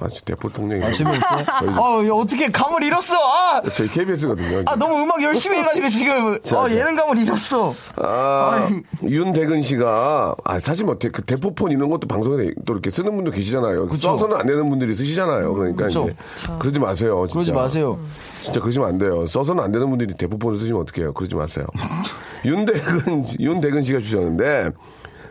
아, 0.00 0.08
진짜 0.08 0.20
대포 0.26 0.48
통장이. 0.50 0.82
아. 0.84 0.88
아, 0.88 2.06
야, 2.06 2.12
어떻게 2.12 2.48
감을 2.50 2.82
잃었어? 2.82 3.16
아, 3.16 3.62
저희 3.74 3.88
KBS거든요. 3.88 4.62
아, 4.66 4.76
너무 4.76 5.02
음악 5.02 5.22
열심히 5.22 5.58
해가지고 5.58 5.88
지금 5.88 6.38
자, 6.42 6.60
어, 6.60 6.68
자. 6.68 6.74
예능 6.76 6.94
감을 6.96 7.18
잃었어. 7.18 7.72
아, 7.96 8.07
아이. 8.08 8.82
윤대근 9.02 9.62
씨가, 9.62 10.34
아, 10.44 10.60
사실 10.60 10.84
뭐, 10.86 10.98
대, 10.98 11.08
그 11.10 11.22
대포폰 11.22 11.70
이런 11.72 11.90
것도 11.90 12.08
방송에 12.08 12.50
또 12.64 12.72
이렇게 12.72 12.90
쓰는 12.90 13.14
분도 13.14 13.30
계시잖아요. 13.30 13.86
그쵸. 13.88 14.08
써서는 14.16 14.36
안 14.36 14.46
되는 14.46 14.68
분들이 14.68 14.94
쓰시잖아요. 14.94 15.52
그러니까 15.54 15.86
그쵸. 15.86 16.08
이제. 16.36 16.52
그러지 16.58 16.80
마세요. 16.80 17.24
진짜. 17.28 17.34
그러지 17.34 17.52
마세요. 17.52 17.98
진짜 18.42 18.60
그러시면 18.60 18.88
안 18.88 18.98
돼요. 18.98 19.26
써서는 19.26 19.62
안 19.62 19.70
되는 19.72 19.88
분들이 19.88 20.14
대포폰을 20.14 20.58
쓰시면 20.58 20.82
어떡해요. 20.82 21.12
그러지 21.12 21.34
마세요. 21.36 21.66
윤대근, 22.44 23.24
윤대근 23.40 23.82
씨가 23.82 24.00
주셨는데, 24.00 24.70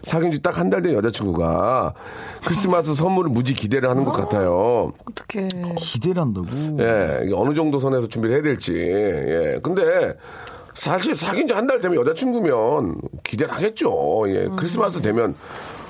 사귄 0.04 0.32
지 0.32 0.40
딱 0.42 0.58
한 0.58 0.70
달 0.70 0.82
된 0.82 0.94
여자친구가 0.94 1.94
크리스마스 2.46 2.94
선물을 2.94 3.32
무지 3.32 3.54
기대를 3.54 3.90
하는 3.90 4.06
것 4.06 4.12
같아요. 4.12 4.94
어떻게? 5.10 5.48
기대를 5.76 6.22
한다고. 6.22 6.48
예, 6.80 7.22
이게 7.26 7.34
어느 7.36 7.54
정도 7.56 7.80
선에서 7.80 8.08
준비를 8.08 8.36
해야 8.36 8.44
될지. 8.44 8.74
예. 8.78 9.60
근데 9.64 10.14
사실 10.78 11.16
사귄 11.18 11.48
지 11.48 11.54
한 11.54 11.66
달 11.68 11.80
되면 11.80 11.98
여자친구면 12.00 12.98
기대를 13.24 13.52
하겠죠. 13.54 14.24
예. 14.28 14.48
크리스마스 14.56 15.02
되면 15.02 15.34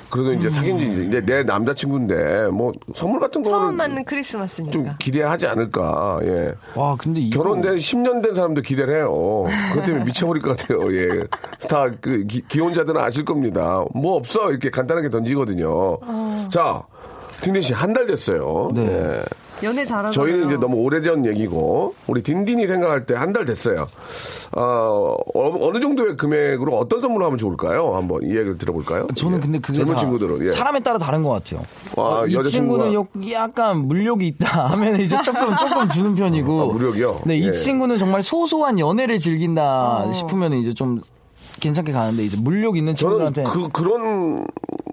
그래도 0.10 0.32
이제 0.32 0.50
사귄 0.50 0.80
지 0.80 0.86
이제 1.10 1.20
내 1.20 1.44
남자친구인데 1.44 2.48
뭐 2.48 2.72
선물 2.96 3.20
같은 3.20 3.44
처음 3.44 3.60
거는 3.60 3.76
맞는 3.76 4.06
크리스마스니까. 4.06 4.72
좀 4.72 4.90
기대하지 4.98 5.46
않을까. 5.48 6.20
예. 6.24 6.54
와, 6.76 6.96
근데 6.98 7.20
이거 7.20 7.44
결혼된 7.44 7.76
10년 7.76 8.24
된 8.24 8.34
사람도 8.34 8.62
기대를 8.62 8.96
해요. 8.96 9.44
그것 9.74 9.84
때문에 9.86 10.06
미쳐버릴 10.06 10.42
것 10.42 10.56
같아요. 10.56 10.94
예. 10.96 11.26
다그 11.68 12.26
기혼자들은 12.48 13.02
아실 13.02 13.26
겁니다. 13.26 13.84
뭐 13.94 14.16
없어. 14.16 14.50
이렇게 14.52 14.70
간단하게 14.70 15.10
던지거든요. 15.10 15.98
자, 16.50 16.82
틴딘 17.42 17.62
씨한 17.62 17.92
달 17.92 18.08
됐어요. 18.08 18.70
네. 18.74 18.86
예. 18.88 19.22
연애 19.64 19.86
잘하잖아요. 19.86 20.12
저희는 20.12 20.48
이제 20.48 20.58
너무 20.58 20.78
오래전 20.78 21.26
얘기고 21.26 21.96
우리 22.08 22.22
딘딘이 22.22 22.68
생각할 22.68 23.06
때 23.06 23.16
한 23.16 23.34
달 23.34 23.46
됐어요. 23.46 23.88
어, 24.56 25.16
어느 25.34 25.80
정도의 25.80 26.16
금액으로 26.16 26.76
어떤 26.78 27.02
선물을 27.02 27.26
하면 27.26 27.38
좋을까요? 27.38 27.96
한번 27.96 28.22
이 28.24 28.28
얘기를 28.30 28.56
들어볼까요? 28.58 29.08
저는 29.16 29.38
예. 29.38 29.42
근데 29.42 29.60
그게 29.60 29.78
젊은 29.80 29.94
다 29.96 30.00
친구들은 30.00 30.46
예. 30.48 30.52
사람에 30.54 30.80
따라 30.80 30.98
다른 30.98 31.24
것 31.24 31.30
같아요. 31.32 31.62
아, 31.98 32.02
어, 32.22 32.28
이 32.28 32.44
친구는 32.44 32.94
요- 32.94 33.08
약간 33.32 33.88
물욕이 33.88 34.26
있다 34.28 34.68
하면 34.68 35.00
이제 35.02 35.18
조금 35.24 35.56
조금 35.58 35.90
주는 35.90 36.16
편이고. 36.16 36.62
아, 36.62 36.66
물욕이요? 36.74 37.22
네, 37.26 37.38
이 37.38 37.48
예. 37.48 37.52
친구는 37.52 37.98
정말 37.98 38.24
소소한 38.24 38.80
연애를 38.80 39.20
즐긴다 39.20 40.06
어. 40.08 40.12
싶으면 40.14 40.54
이제 40.54 40.74
좀 40.74 41.02
괜찮게 41.60 41.92
가는데 41.92 42.24
이제 42.24 42.38
물욕 42.40 42.78
있는 42.78 42.94
친구들한테 42.96 43.44
그 43.44 43.68
그런 43.74 44.46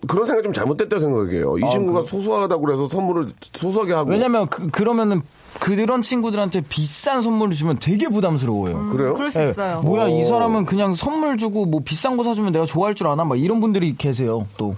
그런 0.07 0.27
생각이 0.27 0.45
좀 0.45 0.53
잘못됐다고 0.53 1.01
생각해요. 1.01 1.59
이 1.59 1.65
아, 1.65 1.71
친구가 1.71 2.01
그래요? 2.01 2.07
소소하다고 2.07 2.63
그래서 2.63 2.89
선물을 2.89 3.29
소소하게 3.53 3.93
하고 3.93 4.11
왜냐면 4.11 4.47
그, 4.49 4.69
그러면은 4.71 5.23
그런 5.61 6.03
친구들한테 6.03 6.63
비싼 6.69 7.23
선물을 7.23 7.55
주면 7.55 7.79
되게 7.81 8.09
부담스러워요. 8.09 8.91
그래요? 8.91 9.15
그럴 9.15 9.31
수 9.31 9.41
예, 9.41 9.51
있어요. 9.51 9.83
뭐야 9.83 10.09
이 10.09 10.23
오. 10.23 10.27
사람은 10.27 10.65
그냥 10.65 10.95
선물 10.95 11.39
주고 11.39 11.65
뭐 11.65 11.81
비싼 11.85 12.17
거 12.17 12.25
사주면 12.25 12.53
내가 12.53 12.67
좋아할 12.67 12.95
줄 12.95 13.07
아나 13.07 13.25
막 13.25 13.39
이런 13.39 13.61
분들이 13.61 13.95
계세요 13.97 14.47
또. 14.57 14.75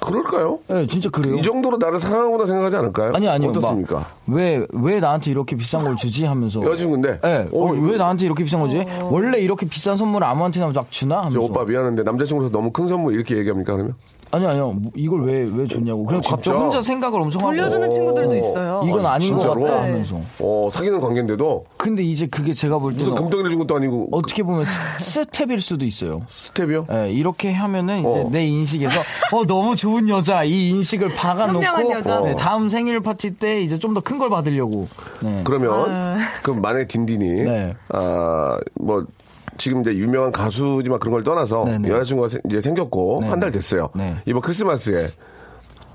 그럴까요? 0.00 0.60
예, 0.70 0.76
예, 0.82 0.86
진짜 0.86 1.10
그래요. 1.10 1.34
이 1.36 1.42
정도로 1.42 1.76
나를 1.76 1.98
사랑하구나 1.98 2.46
생각하지 2.46 2.76
않을까요? 2.76 3.12
아니 3.14 3.28
아니요. 3.28 3.50
어떻습니까? 3.50 4.06
왜왜 4.26 4.66
왜 4.72 5.00
나한테 5.00 5.30
이렇게 5.30 5.56
비싼 5.56 5.82
걸 5.82 5.96
주지 5.96 6.24
하면서. 6.24 6.62
여자친구인데? 6.62 7.20
예. 7.24 7.48
어, 7.52 7.66
어, 7.66 7.72
왜 7.72 7.96
나한테 7.96 8.24
이렇게 8.24 8.44
비싼 8.44 8.60
거지? 8.60 8.82
원래 9.10 9.38
이렇게 9.40 9.66
비싼 9.66 9.96
선물 9.96 10.24
아무한테나 10.24 10.68
막 10.68 10.90
주나 10.90 11.18
하면서. 11.18 11.38
저 11.38 11.44
오빠 11.44 11.64
미안한데 11.64 12.04
남자친구로서 12.04 12.52
너무 12.52 12.70
큰 12.70 12.86
선물 12.86 13.14
이렇게 13.14 13.36
얘기합니까 13.36 13.72
그러면? 13.72 13.94
아니 14.32 14.46
아니요. 14.46 14.72
뭐 14.72 14.92
이걸 14.94 15.24
왜 15.24 15.40
왜 15.44 15.66
줬냐고. 15.66 16.04
그래서 16.06 16.22
진짜? 16.22 16.36
갑자기 16.36 16.58
혼자 16.58 16.82
생각을 16.82 17.20
엄청 17.20 17.42
하고. 17.42 17.50
돌려주는 17.52 17.90
친구들도 17.90 18.36
있어요. 18.36 18.82
이건 18.86 19.04
아닌 19.06 19.32
것 19.34 19.40
진짜로? 19.40 19.62
같다 19.62 19.74
네. 19.74 19.90
하면서. 19.90 20.20
어 20.40 20.68
사귀는 20.72 21.00
관계인데도 21.00 21.64
근데 21.76 22.02
이제 22.04 22.26
그게 22.26 22.54
제가 22.54 22.78
볼 22.78 22.92
무슨 22.92 23.06
때는 23.08 23.22
금덩이를 23.22 23.50
준 23.50 23.58
것도 23.58 23.76
아니고 23.76 24.08
어떻게 24.12 24.42
보면 24.44 24.64
스- 24.64 25.24
스텝일 25.24 25.60
수도 25.60 25.84
있어요. 25.84 26.22
스텝이요? 26.28 26.86
예, 26.92 27.10
이렇게 27.12 27.52
하면은 27.52 27.98
이제 28.00 28.08
어. 28.08 28.28
내 28.30 28.46
인식에서 28.46 29.00
어 29.32 29.44
너무 29.46 29.74
좋은 29.74 30.08
여자 30.08 30.44
이 30.44 30.68
인식을 30.68 31.14
박아놓고 31.14 31.90
여자. 31.90 32.20
네, 32.20 32.34
다음 32.36 32.70
생일 32.70 33.00
파티 33.00 33.32
때 33.36 33.60
이제 33.62 33.78
좀 33.78 33.94
더 33.94 34.00
큰 34.00 34.18
걸 34.18 34.30
받으려고. 34.30 34.86
네. 35.20 35.40
그러면 35.44 36.20
그럼 36.42 36.60
만약에 36.60 36.86
딘딘이 36.86 37.42
네. 37.44 37.74
아뭐 37.88 39.06
지금 39.58 39.82
이제 39.82 39.94
유명한 39.94 40.32
가수지만 40.32 40.98
그런 40.98 41.12
걸 41.12 41.22
떠나서 41.24 41.64
네네. 41.64 41.88
여자친구가 41.88 42.28
세- 42.28 42.40
이제 42.46 42.60
생겼고 42.60 43.18
네. 43.22 43.28
한달 43.28 43.50
됐어요. 43.50 43.88
네. 43.94 44.16
이번 44.26 44.42
크리스마스에 44.42 45.06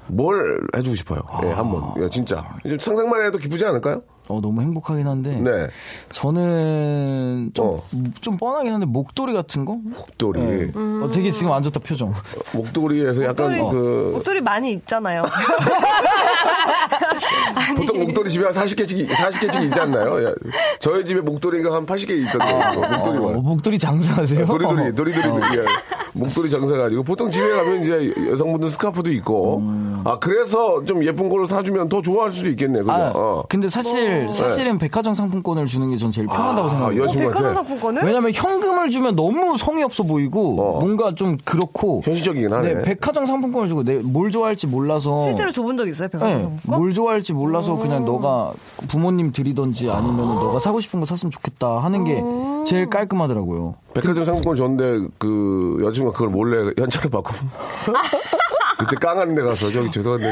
뭘 0.08 0.62
해주고 0.76 0.96
싶어요? 0.96 1.22
예, 1.44 1.48
한 1.52 1.70
번 1.72 1.84
예, 2.04 2.10
진짜 2.10 2.44
상상만 2.80 3.26
해도 3.26 3.38
기쁘지 3.40 3.66
않을까요? 3.66 4.02
어 4.28 4.42
너무 4.42 4.62
행복하긴 4.62 5.08
한데. 5.08 5.40
네, 5.40 5.68
저는 6.12 7.52
좀, 7.54 7.66
어. 7.68 7.84
좀 8.22 8.38
뻔하긴 8.38 8.74
한데 8.74 8.86
목도리 8.88 9.34
같은 9.34 9.66
거? 9.66 9.78
목도리, 9.84 10.40
네. 10.40 10.72
어, 10.76 11.10
되게 11.12 11.32
지금 11.32 11.52
안 11.52 11.62
좋다 11.62 11.80
표정. 11.82 12.14
목도리에서 12.54 13.24
약간 13.24 13.56
목도리. 13.58 13.82
그 13.82 14.14
옷들이 14.18 14.42
많이 14.42 14.72
있잖아요. 14.74 15.24
보통 17.78 18.00
목도리 18.00 18.30
집에 18.30 18.46
한 18.46 18.54
40개씩 18.54 19.08
40개씩 19.10 19.64
있지 19.66 19.80
않나요? 19.80 20.30
야, 20.30 20.34
저희 20.80 21.06
집에 21.06 21.22
목도리가 21.22 21.74
한 21.74 21.86
80개 21.86 22.12
있던데 22.12 22.74
뭐 22.74 22.88
목도리가. 22.88 23.26
어, 23.26 23.32
목도리 23.42 23.80
장사하세요? 23.80 24.46
도리도리, 24.48 24.96
도리도리, 24.96 25.28
어. 25.28 25.40
예. 25.56 25.66
목도리 26.14 26.50
장사 26.50 26.76
가지고 26.78 27.04
보통 27.04 27.30
집에 27.30 27.50
가면 27.52 27.84
이제 27.84 28.14
여성분들 28.32 28.70
스카프도 28.70 29.12
있고, 29.14 29.62
아, 30.06 30.18
그래서 30.20 30.84
좀 30.86 31.04
예쁜 31.06 31.28
거를 31.28 31.46
사주면 31.46 31.90
더 31.90 32.02
좋아할 32.02 32.32
수도 32.32 32.48
있겠네. 32.50 32.80
그죠? 32.80 32.92
아, 32.92 33.12
어. 33.14 33.44
근데 33.50 33.68
사실 33.68 34.15
사실은 34.32 34.78
백화점 34.78 35.16
상품권을 35.16 35.66
주는 35.66 35.90
게 35.90 35.98
전 35.98 36.12
제일 36.12 36.28
편하다고 36.28 36.68
아, 36.68 36.70
생각해요. 36.72 37.04
여자친구한테 37.04 37.28
백화점 37.40 37.54
상품권을? 37.56 38.04
왜냐면 38.04 38.32
현금을 38.34 38.90
주면 38.92 39.16
너무 39.16 39.58
성의 39.58 39.84
없어 39.84 40.04
보이고 40.04 40.62
어. 40.62 40.80
뭔가 40.82 41.16
좀 41.16 41.38
그렇고 41.46 42.02
현실적이긴 42.04 42.52
하네. 42.52 42.74
네, 42.76 42.82
백화점 42.84 43.26
상품권을 43.26 43.68
주고 43.70 43.84
내 43.84 43.96
뭘 44.02 44.32
좋아할지 44.32 44.68
몰라서 44.68 45.24
실제로 45.24 45.52
줘본 45.52 45.78
적 45.78 45.88
있어요, 45.88 46.08
백화점 46.10 46.28
네, 46.38 46.44
상품권? 46.44 46.80
뭘 46.80 46.94
좋아할지 46.94 47.34
몰라서 47.34 47.76
그냥 47.78 48.06
너가 48.06 48.52
부모님 48.88 49.32
드리던지 49.32 49.90
아니면 49.90 50.18
너가 50.18 50.60
사고 50.60 50.80
싶은 50.80 51.00
거 51.00 51.06
샀으면 51.06 51.32
좋겠다 51.32 51.78
하는 51.80 52.04
게 52.04 52.22
제일 52.66 52.90
깔끔하더라고요. 52.90 53.76
백화점 53.94 54.26
상품권 54.26 54.56
줬는데 54.56 55.08
그 55.18 55.78
여자친구가 55.82 56.14
그걸 56.18 56.30
몰래 56.30 56.72
현찰을 56.78 57.10
받고 57.10 57.34
그때 58.78 58.96
깡하는 58.98 59.36
데 59.36 59.42
가서 59.42 59.70
저기 59.72 59.90
죄송한데 59.92 60.30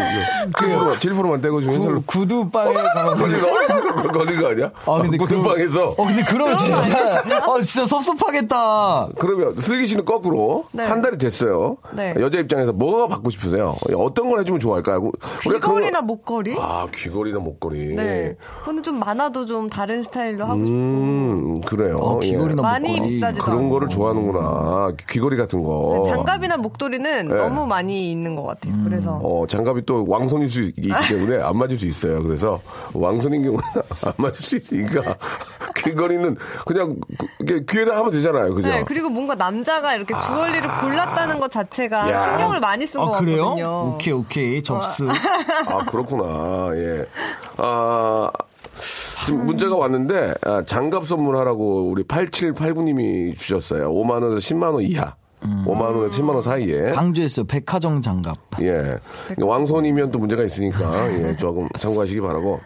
그 0.53 0.65
7%, 0.67 0.95
7%만 0.97 1.41
떼고 1.41 1.62
좀 1.62 1.73
현찰로 1.73 2.01
구, 2.06 2.19
구두방에 2.19 2.73
가면 2.73 3.17
걸린 3.17 3.41
거? 3.41 4.08
걸린 4.10 4.41
거 4.41 4.47
아니야? 4.49 4.71
아 4.86 5.01
근데 5.01 5.17
그 5.17 5.25
그럼- 5.25 5.43
방에서 5.43 5.89
어 5.97 6.06
근데 6.06 6.23
그러면 6.27 6.56
진짜 6.56 7.23
어 7.47 7.60
진짜 7.62 7.88
섭섭하겠다. 7.88 9.08
그러면 9.19 9.56
슬기 9.60 9.88
씨는 9.88 10.06
거꾸로 10.06 10.65
네. 10.71 10.84
한 10.84 11.01
달이 11.01 11.17
됐어요. 11.17 11.77
네. 11.93 12.13
여자 12.19 12.39
입장에서 12.39 12.73
뭐가 12.73 13.08
받고 13.08 13.29
싶으세요? 13.29 13.75
어떤 13.95 14.29
걸 14.29 14.39
해주면 14.39 14.60
좋아할까요? 14.60 15.12
그런 15.41 15.62
귀걸이나 15.62 15.99
거- 16.01 16.06
목걸이? 16.06 16.56
아 16.60 16.88
귀걸이나 16.93 17.39
목걸이. 17.39 17.95
네. 17.95 18.36
근데 18.65 18.82
좀 18.82 18.99
많아도 18.99 19.45
좀 19.45 19.69
다른 19.69 20.03
스타일로 20.03 20.45
하고 20.45 20.65
싶고. 20.65 20.69
음 20.77 21.62
그래요. 21.62 21.97
어, 21.97 22.19
귀걸이나 22.19 22.58
예. 22.58 22.62
많이 22.62 22.89
목걸이. 22.91 23.10
비싸지도 23.15 23.43
그런 23.45 23.58
않고. 23.60 23.69
거를 23.69 23.89
좋아하는구나. 23.89 24.91
귀걸이 25.10 25.38
같은 25.38 25.63
거. 25.63 26.03
장갑이나 26.08 26.58
목도리는 26.58 27.27
네. 27.27 27.36
너무 27.36 27.65
많이 27.67 28.12
있는 28.12 28.32
것 28.35 28.43
같아요. 28.43 28.73
그래서 28.83 29.19
어, 29.23 29.45
장갑이 29.47 29.85
또 29.85 30.05
왕손일 30.07 30.49
수 30.49 30.61
있기 30.63 30.89
때문에 31.07 31.41
안 31.41 31.57
맞을 31.57 31.77
수 31.77 31.87
있어요. 31.87 32.21
그래서 32.23 32.61
왕손인 32.93 33.43
경우는 33.43 33.63
안 34.05 34.13
맞을 34.17 34.41
수 34.45 34.55
있으니까 34.55 35.15
귀걸이는 35.77 36.35
그냥 36.65 36.95
그- 37.17 37.27
이렇게 37.39 37.65
귀에다 37.69 37.97
하면 37.97 38.11
되잖아요. 38.11 38.53
그죠? 38.53 38.67
네, 38.69 38.83
그리고 38.85 39.09
뭔가 39.09 39.35
남자가 39.35 39.95
이렇게 39.95 40.13
주얼리를 40.27 40.61
골랐다는 40.81 41.39
것 41.39 41.51
자체가 41.51 42.09
야. 42.11 42.17
신경을 42.17 42.59
많이 42.59 42.85
쓴것 42.85 43.15
아 43.15 43.19
그래요? 43.19 43.43
같거든요. 43.43 43.93
오케이 43.95 44.13
오케이 44.13 44.63
접수. 44.63 45.07
아, 45.67 45.85
그렇구나. 45.85 46.69
예. 46.75 47.05
아, 47.57 48.29
지금 49.25 49.45
문자가 49.45 49.75
왔는데, 49.77 50.33
아, 50.45 50.63
장갑 50.65 51.05
선물하라고 51.07 51.89
우리 51.89 52.03
8789님이 52.03 53.37
주셨어요. 53.37 53.91
5만 53.93 54.21
원에서 54.23 54.35
10만 54.37 54.73
원 54.73 54.81
이하. 54.83 55.15
5만원에서 55.65 56.10
10만원 56.12 56.41
사이에. 56.41 56.91
강조했어요. 56.91 57.45
백화점 57.45 58.01
장갑. 58.01 58.38
예. 58.62 58.97
왕손이면 59.38 60.12
또 60.12 60.19
문제가 60.19 60.43
있으니까, 60.43 61.12
예, 61.13 61.36
조금 61.36 61.67
참고하시기 61.77 62.21
바라고. 62.21 62.60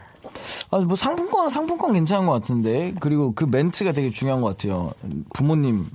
아, 0.70 0.78
뭐 0.80 0.96
상품권 0.96 1.50
상품권 1.50 1.94
괜찮은 1.94 2.26
것 2.28 2.34
같은데 2.34 2.94
그리고 3.00 3.32
그 3.34 3.46
멘트가 3.46 3.92
되게 3.92 4.10
중요한 4.12 4.42
것 4.42 4.50
같아요. 4.56 4.92
부모님. 5.34 5.86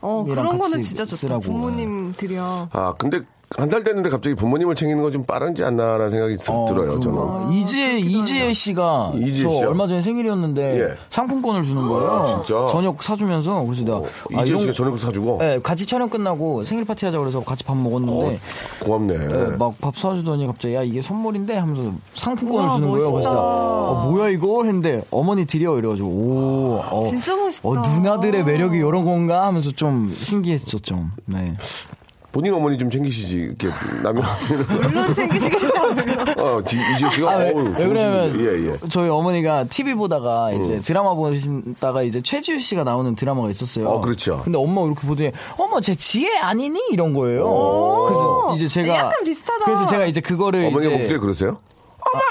어, 0.00 0.24
그런 0.24 0.58
거는 0.58 0.82
진짜 0.82 1.04
좋다. 1.04 1.16
쓰라고. 1.16 1.40
부모님 1.40 2.12
드려. 2.12 2.68
아, 2.72 2.92
근데 2.98 3.20
한 3.50 3.68
달 3.68 3.84
됐는데 3.84 4.10
갑자기 4.10 4.34
부모님을 4.34 4.74
챙기는 4.74 5.00
건 5.02 5.12
좀 5.12 5.22
빠른지 5.24 5.62
않나라는 5.62 6.10
생각이 6.10 6.36
들- 6.36 6.52
어, 6.52 6.66
들어요, 6.68 6.98
저는. 7.00 7.12
그런가. 7.16 7.48
이지혜 7.52 7.98
이지혜 8.00 8.52
씨가 8.52 9.12
이지혜 9.14 9.44
저 9.44 9.50
씨요? 9.50 9.68
얼마 9.68 9.86
전에 9.86 10.02
생일이었는데 10.02 10.80
예. 10.80 10.94
상품권을 11.10 11.62
주는 11.62 11.86
거예요. 11.86 12.24
진짜? 12.44 12.66
저녁 12.68 13.00
사주면서 13.02 13.62
그래서 13.64 13.84
내가 13.84 13.98
아, 13.98 14.42
이재 14.42 14.46
이런 14.48 14.58
씨가 14.58 14.72
거- 14.72 14.76
저녁을 14.76 14.98
사주고. 14.98 15.38
네, 15.38 15.60
같이 15.62 15.86
촬영 15.86 16.08
끝나고 16.08 16.64
생일 16.64 16.84
파티 16.84 17.04
하자 17.06 17.18
그래서 17.20 17.40
같이 17.44 17.62
밥 17.62 17.76
먹었는데 17.76 18.34
어, 18.34 18.38
고맙네. 18.84 19.28
네, 19.28 19.56
막밥 19.56 19.96
사주더니 19.96 20.46
갑자기 20.48 20.74
야 20.74 20.82
이게 20.82 21.00
선물인데 21.00 21.56
하면서 21.56 21.92
상품권을 22.14 22.66
우와, 22.68 22.76
주는 22.76 22.90
거예요. 22.90 23.10
멋있다. 23.12 23.30
그래서 23.30 23.42
어, 23.46 24.10
뭐야 24.10 24.28
이거 24.30 24.64
했는데 24.64 25.02
어머니 25.12 25.46
드려 25.46 25.78
이래가지고 25.78 26.08
오 26.08 26.80
어, 26.82 27.06
진짜 27.08 27.36
멋있다. 27.36 27.68
어, 27.68 27.74
누나들의 27.76 28.44
매력이 28.44 28.76
이런 28.78 29.04
건가 29.04 29.46
하면서 29.46 29.70
좀 29.70 30.12
신기했죠 30.12 30.80
좀. 30.80 31.12
네. 31.26 31.54
본인 32.36 32.52
어머니 32.52 32.76
좀 32.76 32.90
챙기시지. 32.90 33.38
이렇게 33.38 33.68
남이 34.02 34.20
물론 34.82 35.14
챙기시겠죠. 35.14 35.72
어, 36.44 36.62
지- 36.68 36.76
이재 36.76 37.08
씨가 37.08 37.30
아, 37.30 37.36
왜, 37.36 37.50
어우, 37.50 37.62
왜 37.64 37.72
좋으신데. 37.86 38.38
예, 38.40 38.72
예. 38.72 38.76
저희 38.90 39.08
어머니가 39.08 39.64
TV 39.64 39.94
보다가 39.94 40.52
이제 40.52 40.82
드라마 40.82 41.14
보시다가 41.14 42.02
이제 42.02 42.20
최지우 42.20 42.58
씨가 42.58 42.84
나오는 42.84 43.14
드라마가 43.14 43.48
있었어요. 43.48 43.88
어, 43.88 44.00
그렇죠. 44.02 44.42
근데 44.44 44.58
엄마 44.58 44.82
이렇게 44.82 45.06
보더니 45.06 45.30
어머 45.56 45.80
쟤 45.80 45.94
지혜 45.94 46.36
아니니 46.36 46.78
이런 46.90 47.14
거예요. 47.14 47.44
그래서 48.06 48.54
이제 48.56 48.68
제가 48.68 48.94
약간 48.94 49.12
비슷하다. 49.24 49.64
그래서 49.64 49.86
제가 49.86 50.04
이제 50.04 50.20
그거를 50.20 50.66
어머니 50.66 50.84
이제 50.86 50.94
목소리 50.94 51.18
그러세요? 51.18 51.56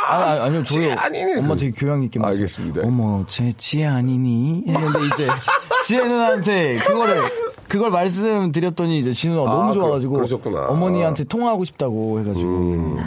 아, 0.08 0.14
아, 0.14 0.44
아니요, 0.46 0.64
저희 0.66 0.82
지혜 0.84 0.92
아니니? 0.94 1.36
엄마 1.40 1.56
되게 1.56 1.72
교양 1.76 2.04
있게 2.04 2.20
말씀- 2.20 2.42
알겠습니다. 2.44 2.82
어머, 2.86 3.26
제 3.28 3.52
지혜 3.58 3.88
아니니? 3.88 4.64
했는데 4.68 5.00
이제 5.08 5.28
지혜 5.84 6.04
누나한테 6.08 6.78
그거를 6.78 7.24
그걸 7.68 7.90
말씀드렸더니 7.92 9.00
이제 9.00 9.12
진우가 9.12 9.50
아, 9.52 9.56
너무 9.56 9.74
그- 9.74 9.80
좋아가지고 9.80 10.14
그러셨구나. 10.14 10.68
어머니한테 10.68 11.24
통화하고 11.24 11.66
싶다고 11.66 12.20
해가지고 12.20 12.42
음, 12.42 12.98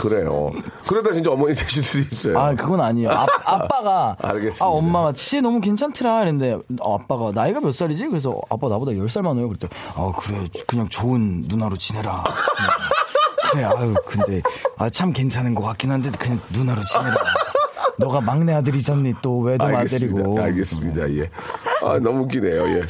그래요. 0.00 0.50
그러다 0.86 1.12
진짜 1.12 1.30
어머니 1.30 1.54
되실 1.54 1.82
수도 1.82 2.00
있어요. 2.14 2.38
아 2.38 2.54
그건 2.54 2.80
아니에요. 2.80 3.10
아, 3.10 3.26
아빠가 3.44 4.16
알겠습니다. 4.22 4.64
아 4.64 4.68
엄마가 4.68 5.12
지혜 5.12 5.40
너무 5.42 5.60
괜찮더라 5.60 6.20
했는데 6.20 6.54
아, 6.80 6.94
아빠가 6.94 7.32
나이가 7.34 7.60
몇 7.60 7.72
살이지? 7.72 8.08
그래서 8.08 8.34
아빠 8.50 8.68
나보다 8.68 8.92
10살 8.92 9.22
많아요. 9.22 9.46
그랬더니 9.48 9.70
아 9.94 10.12
그래 10.18 10.48
그냥 10.66 10.88
좋은 10.88 11.44
누나로 11.48 11.76
지내라. 11.76 12.24
그래 13.52 13.64
아유 13.64 13.94
근데 14.06 14.42
아 14.78 14.88
참 14.90 15.12
괜찮은 15.12 15.54
것 15.54 15.62
같긴 15.62 15.90
한데 15.90 16.10
그냥 16.18 16.40
누나로 16.52 16.82
지내라. 16.84 17.14
너가 17.98 18.20
막내 18.20 18.54
아들이잖니 18.54 19.14
또 19.22 19.40
외동 19.40 19.66
알겠습니다. 19.68 20.20
아들이고. 20.20 20.40
알겠습니다. 20.42 21.10
예. 21.16 21.30
아, 21.82 21.98
너무 21.98 22.20
웃기네요. 22.24 22.68
예. 22.78 22.82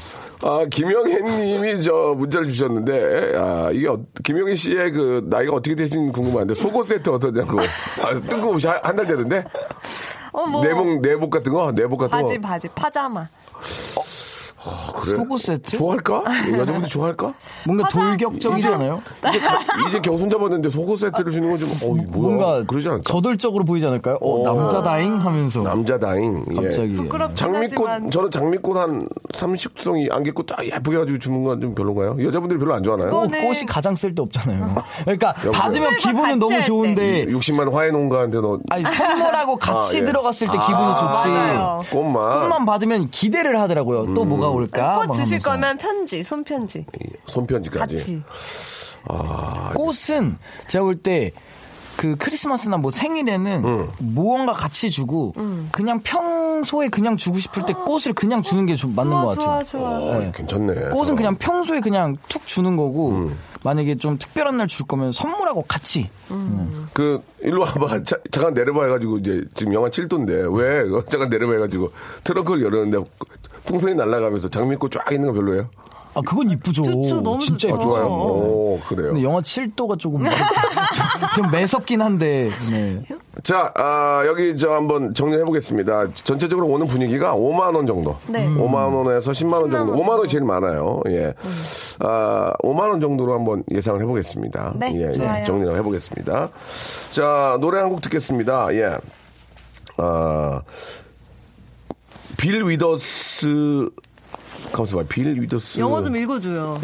아, 0.42 0.64
김영애 0.70 1.20
님이 1.20 1.82
저 1.82 2.14
문자를 2.16 2.46
주셨는데, 2.48 3.34
아, 3.36 3.70
이게, 3.72 3.88
어- 3.88 4.00
김영애 4.22 4.54
씨의 4.54 4.92
그 4.92 5.26
나이가 5.28 5.52
어떻게 5.54 5.74
되신지 5.74 6.12
궁금한데, 6.12 6.54
속옷 6.54 6.86
세트 6.86 7.10
어떠냐고. 7.10 7.58
아, 7.60 8.14
뜬금없이 8.20 8.68
한달 8.68 9.06
되는데? 9.06 9.44
어, 10.32 10.46
뭐. 10.46 10.62
내복, 10.64 11.00
내복 11.00 11.30
같은 11.30 11.52
거? 11.52 11.72
내복 11.72 11.98
같은 11.98 12.10
바지, 12.10 12.36
거? 12.36 12.40
바지, 12.48 12.68
파자마. 12.68 13.28
아, 14.98 15.00
그래? 15.00 15.16
속옷 15.16 15.40
세트? 15.40 15.76
좋아할까? 15.78 16.22
여자분들 16.58 16.88
좋아할까? 16.88 17.34
뭔가 17.66 17.88
않아요? 18.68 19.00
이제, 19.28 19.38
가- 19.40 19.58
이제 19.88 20.00
겨우 20.00 20.18
손잡았는데 20.18 20.70
속옷 20.70 20.98
세트를 21.00 21.32
주는 21.32 21.48
건 21.48 21.58
좀, 21.58 21.68
어이, 21.84 22.00
뭐야. 22.06 22.36
뭔가 22.36 22.62
그러지 22.64 22.88
않을까? 22.88 23.04
저돌적으로 23.06 23.64
보이지 23.64 23.86
않을까요? 23.86 24.18
어, 24.20 24.42
남자다잉 24.44 25.14
하면서 25.18 25.62
남자다잉. 25.62 26.44
예. 26.50 26.54
갑자기. 26.54 26.96
부끄럽긴 26.96 27.36
장미꽃, 27.36 27.88
하지만. 27.88 28.10
저는 28.10 28.30
장미꽃 28.30 28.76
한 28.76 29.00
30송이 29.32 30.12
안개꽃 30.12 30.46
딱 30.46 30.64
예쁘게 30.64 30.96
해가지고 30.96 31.18
주는 31.18 31.44
건 31.44 31.58
좀 31.60 31.74
별론가요? 31.74 32.16
여자분들이 32.24 32.58
별로 32.60 32.74
안 32.74 32.82
좋아하나요? 32.84 33.10
꽃, 33.10 33.30
네. 33.30 33.42
꽃이 33.44 33.60
가장 33.66 33.96
쓸데없잖아요. 33.96 34.76
그러니까 35.02 35.28
여보세요? 35.38 35.52
받으면 35.52 35.96
기분은 35.96 36.38
너무. 36.38 36.62
좋은데 36.62 37.26
60만 37.26 37.72
화해 37.72 37.90
농가한테 37.90 38.40
너 38.40 38.58
아니 38.70 38.84
선물하고 38.84 39.56
같이 39.56 39.96
아, 39.96 40.00
예. 40.00 40.04
들어갔을 40.04 40.46
때 40.48 40.52
기분이 40.58 40.74
아, 40.76 41.16
좋지. 41.16 41.28
맞아요. 41.28 41.78
꽃만, 41.90 42.40
꽃만 42.40 42.64
받으면 42.66 43.08
기대를 43.10 43.58
하더라고요. 43.60 44.14
또 44.14 44.24
뭐가 44.24 44.48
올까? 44.50 44.87
꽃 44.96 45.08
막 45.08 45.14
주실 45.14 45.34
하면서. 45.40 45.50
거면 45.50 45.78
편지, 45.78 46.22
손편지. 46.22 46.86
손편지까지. 47.26 47.96
같이. 47.96 48.22
아, 49.08 49.72
꽃은 49.74 50.36
제가 50.68 50.84
볼 50.84 51.02
때 51.02 51.30
그 51.98 52.14
크리스마스나 52.14 52.76
뭐 52.76 52.92
생일에는 52.92 53.64
음. 53.64 53.88
무언가 53.98 54.52
같이 54.52 54.88
주고 54.88 55.34
그냥 55.72 55.98
평소에 56.04 56.86
그냥 56.90 57.16
주고 57.16 57.38
싶을 57.40 57.66
때 57.66 57.72
꽃을 57.72 58.12
그냥 58.14 58.40
주는 58.40 58.66
게 58.66 58.76
좀 58.76 58.94
맞는 58.94 59.10
좋아, 59.10 59.24
것 59.24 59.34
좋아, 59.34 59.46
같아요. 59.46 59.64
좋아. 59.64 59.90
어, 59.90 60.18
네. 60.20 60.32
괜찮네. 60.32 60.74
꽃은 60.90 61.14
어. 61.14 61.16
그냥 61.16 61.34
평소에 61.34 61.80
그냥 61.80 62.16
툭 62.28 62.46
주는 62.46 62.76
거고 62.76 63.10
음. 63.10 63.36
만약에 63.64 63.96
좀 63.96 64.16
특별한 64.16 64.56
날 64.58 64.68
줄 64.68 64.86
거면 64.86 65.10
선물하고 65.10 65.62
같이 65.62 66.08
그 66.92 67.20
일로 67.42 67.62
와봐. 67.62 68.04
자, 68.06 68.16
잠깐 68.30 68.54
내려봐 68.54 68.84
해가지고 68.84 69.18
이제 69.18 69.42
지금 69.56 69.74
영하 69.74 69.90
7도인데 69.90 70.56
왜 70.56 70.84
잠깐 71.10 71.28
내려봐 71.30 71.54
해가지고 71.54 71.90
트렁크를 72.22 72.62
열었는데 72.62 72.98
풍선이 73.68 73.94
날아가면서 73.94 74.48
장미꽃 74.48 74.90
쫙 74.92 75.12
있는 75.12 75.28
거 75.28 75.34
별로예요? 75.34 75.68
아 76.14 76.22
그건 76.22 76.50
이쁘죠. 76.50 76.82
좋죠, 76.82 77.20
너무 77.20 77.38
진짜 77.38 77.68
좋죠. 77.68 77.74
이쁘죠. 77.74 77.90
좋아요. 77.90 78.06
어. 78.06 78.32
오 78.32 78.80
그래요. 78.88 79.08
근데 79.12 79.22
영하 79.22 79.40
7도가 79.40 79.98
조금 79.98 80.24
좀 81.36 81.50
매섭긴 81.52 82.00
한데 82.00 82.50
네. 82.70 83.02
자, 83.42 83.70
아, 83.76 84.22
여기 84.26 84.56
저 84.56 84.72
한번 84.72 85.12
정리해 85.14 85.44
보겠습니다. 85.44 86.08
전체적으로 86.14 86.66
오는 86.66 86.86
분위기가 86.86 87.36
5만 87.36 87.76
원 87.76 87.86
정도. 87.86 88.16
네. 88.26 88.48
5만 88.48 88.92
원에서 88.96 89.32
10만 89.32 89.52
원 89.52 89.64
10만 89.68 89.70
정도. 89.70 89.92
원 89.92 90.00
5만 90.00 90.08
원이 90.18 90.28
제일 90.28 90.44
많아요. 90.44 91.02
예. 91.08 91.34
아, 92.00 92.52
5만 92.64 92.88
원 92.88 93.00
정도로 93.00 93.34
한번 93.34 93.62
예상을 93.70 94.00
해 94.00 94.06
보겠습니다. 94.06 94.72
네, 94.76 94.92
예, 94.96 95.12
예. 95.40 95.44
정리를 95.44 95.76
해 95.76 95.82
보겠습니다. 95.82 96.48
자, 97.10 97.58
노래 97.60 97.80
한 97.80 97.90
곡 97.90 98.00
듣겠습니다. 98.00 98.74
예. 98.74 98.96
아, 99.98 100.62
빌 102.38 102.64
위더스 102.64 103.90
가만있어 104.72 104.96
봐. 104.96 105.04
빌 105.08 105.38
위더스 105.38 105.80
영어 105.80 106.02
좀 106.02 106.16
읽어줘요. 106.16 106.80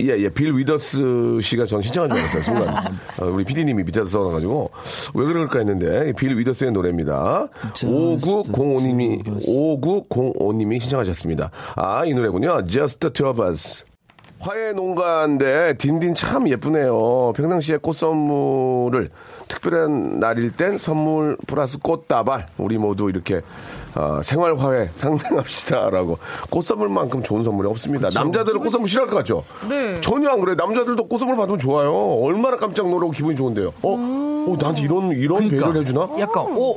예, 0.00 0.18
예, 0.18 0.28
빌 0.28 0.52
위더스 0.56 1.38
씨가 1.40 1.66
전 1.66 1.80
신청한 1.80 2.10
줄 2.10 2.18
알았어요, 2.18 2.42
순간. 2.42 2.74
어, 3.20 3.26
우리 3.26 3.44
PD님이 3.44 3.84
밑에서 3.84 4.06
써놔가지고, 4.06 4.70
왜 5.14 5.24
그럴까 5.24 5.58
했는데, 5.60 6.12
빌 6.14 6.36
위더스의 6.36 6.72
노래입니다. 6.72 7.46
5905님이, 7.74 9.22
5905님이 9.46 10.80
신청하셨습니다. 10.80 11.52
아, 11.76 12.04
이 12.04 12.12
노래군요. 12.12 12.66
Just 12.66 12.98
the 12.98 13.12
two 13.12 13.30
of 13.30 13.40
us. 13.40 13.84
화해 14.40 14.72
농가인데 14.72 15.78
딘딘 15.78 16.12
참 16.12 16.48
예쁘네요. 16.48 17.32
평상시에 17.34 17.78
꽃 17.78 17.94
선물을 17.94 19.08
특별한 19.48 20.20
날일 20.20 20.50
땐 20.54 20.76
선물 20.76 21.38
플러스 21.46 21.78
꽃다발 21.78 22.48
우리 22.58 22.76
모두 22.76 23.08
이렇게 23.08 23.40
어, 23.96 24.20
생활 24.24 24.56
화해 24.56 24.88
상생합시다라고 24.96 26.18
꽃 26.50 26.62
선물만큼 26.64 27.22
좋은 27.22 27.42
선물이 27.42 27.68
없습니다. 27.68 28.08
남자들은 28.12 28.60
꽃 28.60 28.70
선물 28.70 28.88
싫어할 28.88 29.08
것 29.08 29.16
같죠? 29.18 29.44
네. 29.68 30.00
전혀 30.00 30.30
안 30.30 30.40
그래. 30.40 30.54
남자들도 30.56 31.04
꽃 31.04 31.18
선물 31.18 31.36
받으면 31.36 31.58
좋아요. 31.58 31.92
얼마나 32.22 32.56
깜짝 32.56 32.88
놀라고 32.88 33.10
기분이 33.12 33.36
좋은데요. 33.36 33.68
어, 33.82 33.92
어 34.48 34.56
나한테 34.58 34.82
이런 34.82 35.10
이런 35.12 35.38
그러니까. 35.38 35.56
배려를 35.66 35.80
해주나? 35.82 36.08
약간 36.18 36.44
어 36.44 36.74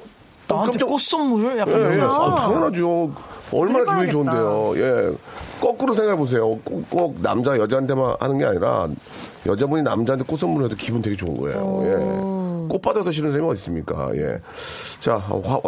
나한테 0.48 0.80
깜짝- 0.80 0.86
꽃 0.88 1.02
선물을 1.02 1.58
약간 1.58 1.74
예, 1.94 1.98
예. 1.98 2.02
아, 2.02 2.36
당연하죠. 2.36 3.12
얼마나 3.52 3.86
기분이. 3.94 4.10
좋은데요. 4.12 4.74
예. 4.78 5.12
거꾸로 5.60 5.94
생각해 5.94 6.18
보세요. 6.18 6.60
꼭, 6.64 6.90
꼭 6.90 7.16
남자 7.22 7.58
여자한테만 7.58 8.18
하는 8.20 8.38
게 8.38 8.46
아니라 8.46 8.88
여자분이 9.46 9.82
남자한테 9.84 10.26
꽃 10.26 10.38
선물해도 10.38 10.76
기분 10.76 11.02
되게 11.02 11.16
좋은 11.16 11.36
거예요. 11.38 11.82
예. 11.84 12.37
꽃 12.68 12.82
받아서 12.82 13.12
싫은 13.12 13.32
사람이 13.32 13.50
어디 13.50 13.58
있습니까? 13.60 14.10
예. 14.16 14.40
자, 15.00 15.16
화, 15.18 15.36
화, 15.44 15.60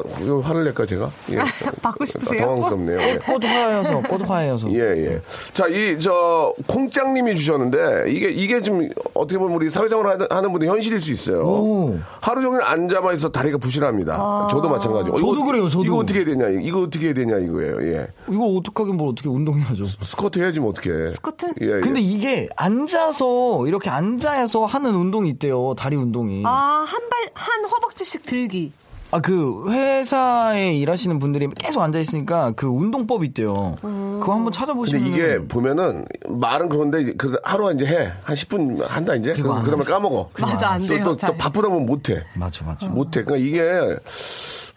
화를 0.42 0.64
낼까요, 0.66 0.86
제가? 0.88 1.10
예. 1.32 1.38
받고 1.82 2.06
싶으세요? 2.06 2.42
당황스럽네요. 2.42 3.00
예. 3.00 3.16
꽃 3.18 3.44
화해여서 3.44 4.02
꽃 4.02 4.22
화해여서. 4.30 4.72
예, 4.74 4.80
예. 4.80 5.22
자, 5.54 5.68
이, 5.68 6.00
저, 6.00 6.54
콩짱님이 6.68 7.36
주셨는데, 7.36 8.06
이게, 8.12 8.30
이게 8.30 8.62
좀, 8.62 8.88
어떻게 9.14 9.38
보면 9.38 9.56
우리 9.56 9.70
사회생활 9.70 10.08
하는, 10.08 10.28
하는 10.30 10.52
분들 10.52 10.68
현실일 10.68 11.00
수 11.02 11.12
있어요. 11.12 11.42
오. 11.46 12.00
하루 12.22 12.42
종일 12.42 12.62
앉아만 12.64 13.16
있어 13.16 13.30
다리가 13.30 13.58
부실합니다. 13.58 14.48
저도 14.50 14.70
마찬가지고. 14.70 15.18
저도 15.18 15.36
이거- 15.36 15.46
그래요, 15.46 15.70
저도. 15.70 15.86
이거 15.86 15.98
어떻게 15.98 16.20
해야 16.20 16.26
되냐, 16.26 16.48
이거 16.62 16.82
어떻게 16.82 17.08
해야 17.08 17.14
되냐, 17.14 17.38
이거예요, 17.38 17.82
예. 17.94 18.08
이거 18.30 18.46
어떡하긴 18.58 18.96
뭘 18.98 19.10
어떻게 19.10 19.30
운동해야죠. 19.30 19.86
스쿼트 19.86 20.40
해야지, 20.40 20.60
뭐, 20.60 20.70
어떻게. 20.70 21.10
스쿼트? 21.12 21.54
예, 21.62 21.66
예. 21.78 21.80
근데 21.80 22.00
이게 22.02 22.48
앉아서 22.56 23.68
이렇게 23.68 23.90
앉아서 23.90 24.66
하는 24.66 24.96
운동이 24.96 25.30
있대요. 25.32 25.74
다리 25.78 25.96
운동이. 25.96 26.44
아, 26.46 26.86
한 26.90 27.10
발, 27.10 27.30
한 27.34 27.66
허벅지씩 27.66 28.26
들기. 28.26 28.72
아, 29.12 29.20
그 29.20 29.72
회사에 29.72 30.74
일하시는 30.76 31.18
분들이 31.18 31.48
계속 31.58 31.82
앉아 31.82 31.98
있으니까 32.00 32.52
그 32.56 32.68
운동법이 32.68 33.26
있대요. 33.28 33.76
그거 33.82 34.34
한번 34.34 34.46
근데 34.46 34.58
찾아보시면 34.60 35.06
이게 35.08 35.40
보면은 35.48 36.06
말은 36.28 36.70
그런데 36.70 37.14
그 37.14 37.36
하루 37.44 37.72
이제 37.74 37.86
해. 37.88 38.12
한 38.24 38.36
10분 38.36 38.84
한다 38.88 39.16
이제. 39.16 39.34
그거 39.34 39.56
안그 39.56 39.72
다음에. 39.72 39.84
까먹어. 39.84 40.30
맞아, 40.40 40.70
안 40.72 40.82
또, 40.82 40.88
돼요, 40.88 41.04
또, 41.04 41.12
또 41.12 41.18
잘. 41.18 41.38
바쁘다 41.38 41.70
보면 41.70 41.88
못 41.88 42.08
해. 42.10 42.24
맞아, 42.36 42.64
맞아. 42.66 42.86
못해. 42.88 43.24
그러니까 43.24 43.48
이게 43.48 43.98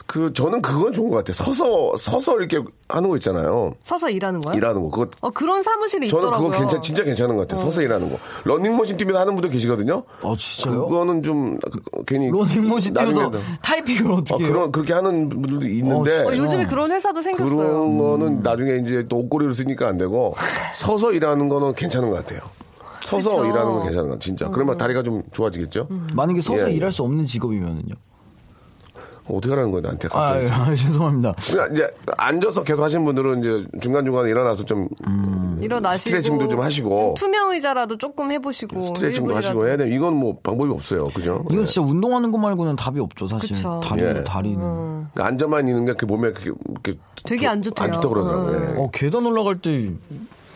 그 0.07 0.33
저는 0.33 0.61
그건 0.63 0.93
좋은 0.93 1.09
것 1.09 1.17
같아요. 1.17 1.33
서서 1.35 1.97
서서 1.97 2.39
이렇게 2.39 2.63
하는 2.89 3.09
거 3.09 3.17
있잖아요. 3.17 3.75
서서 3.83 4.11
일하는 4.11 4.41
거요? 4.41 4.57
일하는 4.57 4.83
거. 4.83 4.91
그거 4.91 5.11
어, 5.21 5.31
그런 5.31 5.63
사무실이 5.63 6.09
저는 6.09 6.25
있더라고요. 6.29 6.49
그거 6.51 6.59
괜찮 6.61 6.83
진짜 6.83 7.03
괜찮은 7.05 7.37
것 7.37 7.49
같아요. 7.49 7.65
서서 7.65 7.83
일하는 7.83 8.11
거. 8.11 8.19
러닝머신 8.45 8.97
뛰면서 8.97 9.21
하는 9.21 9.35
분들 9.35 9.51
계시거든요. 9.51 10.03
어, 10.23 10.37
진짜요? 10.37 10.87
그거는 10.87 11.23
좀 11.23 11.59
그- 11.71 11.81
괜히 12.07 12.31
러닝머신 12.31 12.93
나중에- 12.95 13.31
타이핑을 13.63 14.11
어, 14.11 14.15
어떻게 14.17 14.45
해요? 14.45 14.53
그런 14.53 14.73
그렇게 14.73 14.93
하는 14.93 15.29
분들도 15.29 15.67
있는데 15.67 16.25
어, 16.25 16.37
요즘에 16.37 16.67
그런 16.67 16.91
회사도 16.93 17.23
생겼어요. 17.23 17.57
그런 17.57 17.99
거는 17.99 18.41
나중에 18.43 18.77
이제 18.85 19.07
또 19.09 19.19
옷걸이를 19.19 19.55
쓰니까 19.55 19.89
안 19.89 19.99
되고 19.99 20.35
서서 20.75 21.13
일하는 21.13 21.49
거는 21.49 21.75
괜찮은 21.75 22.11
것 22.11 22.17
같아요. 22.17 22.41
서서 23.03 23.31
그쵸. 23.31 23.45
일하는 23.47 23.73
건 23.73 23.83
괜찮은 23.83 24.03
것 24.05 24.15
같아요. 24.15 24.19
진짜. 24.19 24.49
그러면 24.49 24.77
다리가 24.79 25.03
좀 25.03 25.23
좋아지겠죠? 25.33 25.89
만약에 26.15 26.41
서서 26.41 26.69
예, 26.69 26.73
예. 26.73 26.77
일할 26.77 26.93
수 26.93 27.03
없는 27.03 27.25
직업이면은요? 27.27 27.95
어떻게 29.29 29.51
하라는 29.51 29.71
거예요, 29.71 29.83
나한테 29.83 30.09
아, 30.13 30.33
갑자기. 30.35 30.47
아, 30.51 30.75
죄송합니다. 30.75 31.35
그러니까 31.51 31.75
이제 31.75 31.91
앉아서 32.19 32.63
계속 32.65 32.83
하시는 32.83 33.05
분들은 33.05 33.39
이제 33.41 33.67
중간중간에 33.81 34.31
일어나서 34.31 34.65
좀 34.65 34.89
일어나시고 35.61 36.09
스트레칭도 36.09 36.49
좀 36.49 36.61
하시고. 36.61 37.15
투명 37.17 37.51
의자라도 37.53 37.99
조금 37.99 38.31
해 38.33 38.39
보시고 38.41 38.83
스트레칭도 38.83 39.33
1분이라도. 39.33 39.37
하시고 39.37 39.67
해야 39.67 39.77
돼. 39.77 39.89
이건 39.95 40.15
뭐 40.17 40.37
방법이 40.43 40.71
없어요. 40.73 41.05
그죠? 41.05 41.45
이건 41.51 41.63
예. 41.63 41.67
진짜 41.67 41.87
운동하는 41.89 42.33
거 42.33 42.39
말고는 42.39 42.77
답이 42.77 42.99
없죠, 43.01 43.29
사실. 43.29 43.57
그쵸. 43.57 43.81
다리, 43.85 44.03
예. 44.03 44.25
다리는. 44.25 44.59
그러니까 44.61 45.27
앉아만 45.27 45.69
있는 45.69 45.85
게 45.85 45.93
그 45.95 46.05
몸에 46.07 46.33
그게, 46.33 46.51
그게 46.83 46.99
되게 47.25 47.43
좋- 47.45 47.49
안 47.51 47.63
좋대요. 47.63 47.85
안 47.85 47.93
좋다고 47.93 48.15
그러더라고요. 48.15 48.75
예. 48.77 48.81
어, 48.81 48.91
계단 48.93 49.25
올라갈 49.27 49.59
때 49.61 49.91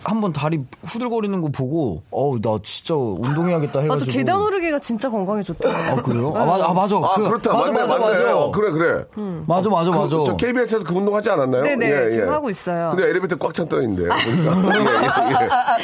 한번 0.08 0.32
다리 0.32 0.60
후들거리는 0.84 1.40
거 1.40 1.48
보고, 1.48 2.02
어우, 2.12 2.40
나 2.40 2.58
진짜 2.62 2.94
운동해야겠다 2.94 3.80
해가지고. 3.80 4.06
맞아 4.06 4.12
계단 4.18 4.40
오르기가 4.40 4.78
진짜 4.78 5.10
건강에 5.10 5.42
좋대요. 5.42 5.72
아, 5.72 5.96
그래요? 5.96 6.32
아, 6.36 6.44
맞아, 6.46 6.64
아, 6.70 6.72
맞아. 6.74 6.96
아, 6.96 7.14
그, 7.16 7.24
그렇다. 7.24 7.52
맞아, 7.52 7.72
맞네, 7.72 7.80
맞아, 7.88 7.98
맞네. 7.98 8.18
맞아. 8.18 8.36
어, 8.36 8.50
그래, 8.52 8.70
그래. 8.70 9.04
맞아, 9.46 9.68
맞아, 9.68 9.90
그, 9.90 9.96
맞아. 9.96 10.16
저 10.24 10.36
KBS에서 10.36 10.84
그 10.84 10.94
운동 10.94 11.14
하지 11.16 11.28
않았나요? 11.30 11.62
네네, 11.64 12.10
지금 12.10 12.28
하고 12.28 12.48
있어요. 12.50 12.90
근데 12.94 13.04
엘리베이터 13.10 13.36
꽉 13.36 13.52
찬 13.52 13.68
떠있는데. 13.68 14.04
보니까. 14.08 15.76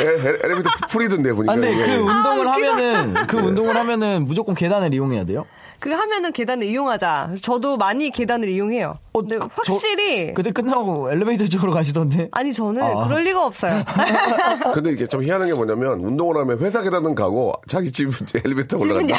예, 0.00 0.04
예, 0.04 0.04
예. 0.04 0.04
에- 0.04 0.12
에- 0.34 0.38
엘리베이터 0.44 0.70
풀이던데, 0.90 1.32
보니까. 1.32 1.52
아, 1.52 1.54
근데 1.56 1.72
이게. 1.72 1.84
그 1.86 1.92
운동을 2.02 2.48
하면은, 2.48 3.14
그 3.26 3.36
운동을 3.38 3.76
하면은 3.76 4.26
무조건 4.26 4.54
계단을 4.54 4.92
이용해야 4.92 5.24
돼요? 5.24 5.46
그 5.80 5.90
하면은 5.90 6.32
계단을 6.32 6.66
이용하자. 6.66 7.30
저도 7.42 7.76
많이 7.76 8.10
계단을 8.10 8.48
이용해요. 8.48 8.98
어, 9.16 9.20
근데 9.20 9.38
저- 9.38 9.48
확실히 9.74 10.34
그때 10.34 10.50
끝나고 10.50 11.10
엘리베이터 11.12 11.44
쪽으로 11.46 11.70
가시던데? 11.72 12.28
아니 12.32 12.52
저는 12.52 12.82
아. 12.82 13.06
그럴 13.06 13.22
리가 13.22 13.46
없어요. 13.46 13.80
근데 14.74 14.90
이게 14.90 15.06
좀 15.06 15.22
희한한 15.22 15.46
게 15.48 15.54
뭐냐면, 15.54 16.00
운동을 16.00 16.36
하면 16.38 16.58
회사 16.58 16.82
계단은 16.82 17.14
가고, 17.14 17.52
자기 17.68 17.92
집 17.92 18.10
엘리베이터 18.34 18.76
올라간다. 18.76 19.14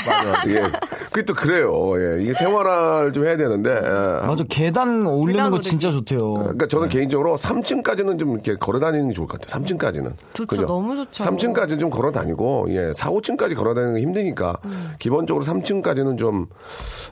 예. 0.49 0.63
그게 1.11 1.23
또 1.23 1.33
그래요. 1.33 1.93
예. 1.97 2.21
이게 2.21 2.33
생활을 2.33 3.13
좀 3.13 3.25
해야 3.25 3.37
되는데. 3.37 3.69
예. 3.69 4.27
맞아, 4.27 4.43
계단 4.49 5.05
올리는 5.07 5.49
거. 5.49 5.61
진짜 5.61 5.89
좋대요. 5.93 6.33
그러니까 6.33 6.67
저는 6.67 6.89
개인적으로 6.89 7.37
3층까지는 7.37 8.19
좀 8.19 8.33
이렇게 8.33 8.55
걸어 8.55 8.79
다니는 8.79 9.07
게 9.09 9.13
좋을 9.13 9.27
것 9.29 9.39
같아요. 9.39 9.63
3층까지는. 9.63 10.11
좋죠, 10.33 10.61
너무 10.63 10.97
좋죠. 10.97 11.23
3층까지는 11.23 11.79
좀 11.79 11.89
걸어 11.89 12.11
다니고, 12.11 12.65
예, 12.71 12.91
4, 12.93 13.11
5층까지 13.11 13.55
걸어 13.55 13.73
다니는 13.73 13.95
게 13.95 14.01
힘드니까, 14.01 14.57
음. 14.65 14.93
기본적으로 14.99 15.45
3층까지는 15.45 16.17
좀, 16.17 16.47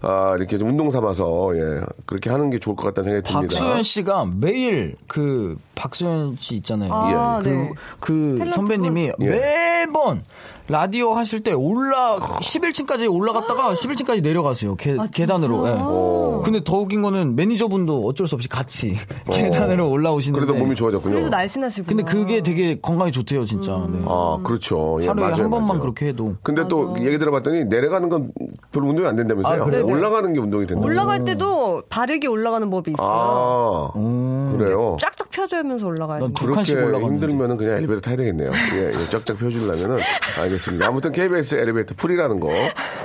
아, 0.02 0.36
이렇게 0.38 0.58
좀 0.58 0.68
운동 0.68 0.92
삼아서, 0.92 1.52
예, 1.56 1.82
그렇게 2.06 2.30
하는 2.30 2.50
게 2.50 2.60
좋을 2.60 2.73
것 2.76 2.88
같다는 2.88 3.22
생각이 3.22 3.34
듭니다. 3.34 3.60
박소연 3.60 3.84
씨가 3.84 4.26
매일 4.40 4.96
그 5.08 5.58
박소연 5.76 6.38
씨 6.40 6.56
있잖아요. 6.56 6.94
아, 6.94 7.40
그, 7.40 7.50
네. 7.50 7.72
그 8.00 8.52
선배님이 8.54 9.12
예. 9.20 9.26
매번 9.26 10.24
라디오 10.70 11.12
하실 11.14 11.42
때 11.44 11.52
올라 11.52 12.16
11층까지 12.16 13.12
올라갔다가 13.14 13.74
11층까지 13.74 14.24
내려가세요. 14.24 14.76
계, 14.76 14.96
아, 14.98 15.08
계단으로. 15.12 15.68
예. 15.68 16.44
근데 16.46 16.64
더 16.64 16.78
웃긴 16.78 17.02
거는 17.02 17.36
매니저분도 17.36 18.06
어쩔 18.06 18.28
수 18.28 18.36
없이 18.36 18.48
같이 18.48 18.96
계단으로 19.32 19.90
올라오시는데. 19.90 20.46
그래도 20.46 20.58
몸이 20.58 20.76
좋아졌군요. 20.76 21.16
그래서 21.16 21.30
날씬하시고. 21.30 21.88
근데 21.88 22.04
그게 22.04 22.42
되게 22.42 22.80
건강에 22.80 23.12
좋대요, 23.12 23.46
진짜. 23.46 23.74
네. 23.92 24.00
아, 24.06 24.40
그렇죠. 24.44 25.00
예, 25.02 25.08
하루에 25.08 25.24
맞아요, 25.26 25.44
한 25.44 25.50
번만 25.50 25.68
맞아요. 25.68 25.82
그렇게 25.82 26.08
해도. 26.08 26.36
근데 26.44 26.66
또 26.70 26.96
얘기 27.02 27.18
들어봤더니 27.20 27.66
내려가는 27.66 28.08
건 28.08 28.32
별로 28.72 28.88
운동이 28.88 29.08
안 29.08 29.16
된다면서요? 29.18 29.62
아, 29.62 29.66
그래요? 29.66 29.86
올라가는 29.86 30.32
게 30.34 30.40
운동이 30.40 30.66
된다. 30.66 30.84
올라갈 30.86 31.26
때도 31.26 31.84
바르게 31.90 32.28
올라가는 32.28 32.70
법이 32.70 32.92
있어요. 32.92 33.92
아, 33.94 34.54
그래요? 34.58 34.96
쫙쫙 35.00 35.30
펴주면서 35.30 35.86
올라가야 35.88 36.20
칸씩 36.54 36.76
그렇게. 36.78 37.06
힘들면은 37.06 37.58
그냥 37.58 37.78
엘리베이터 37.78 38.00
타야 38.02 38.16
되겠네요. 38.16 38.52
예, 38.76 38.88
예, 38.90 39.10
쫙쫙 39.10 39.38
펴주려면은 39.38 39.98
알겠습니다. 40.54 40.88
아무튼 40.88 41.12
KBS 41.12 41.56
엘리베이터 41.56 41.96
풀이라는 41.96 42.40
거 42.40 42.50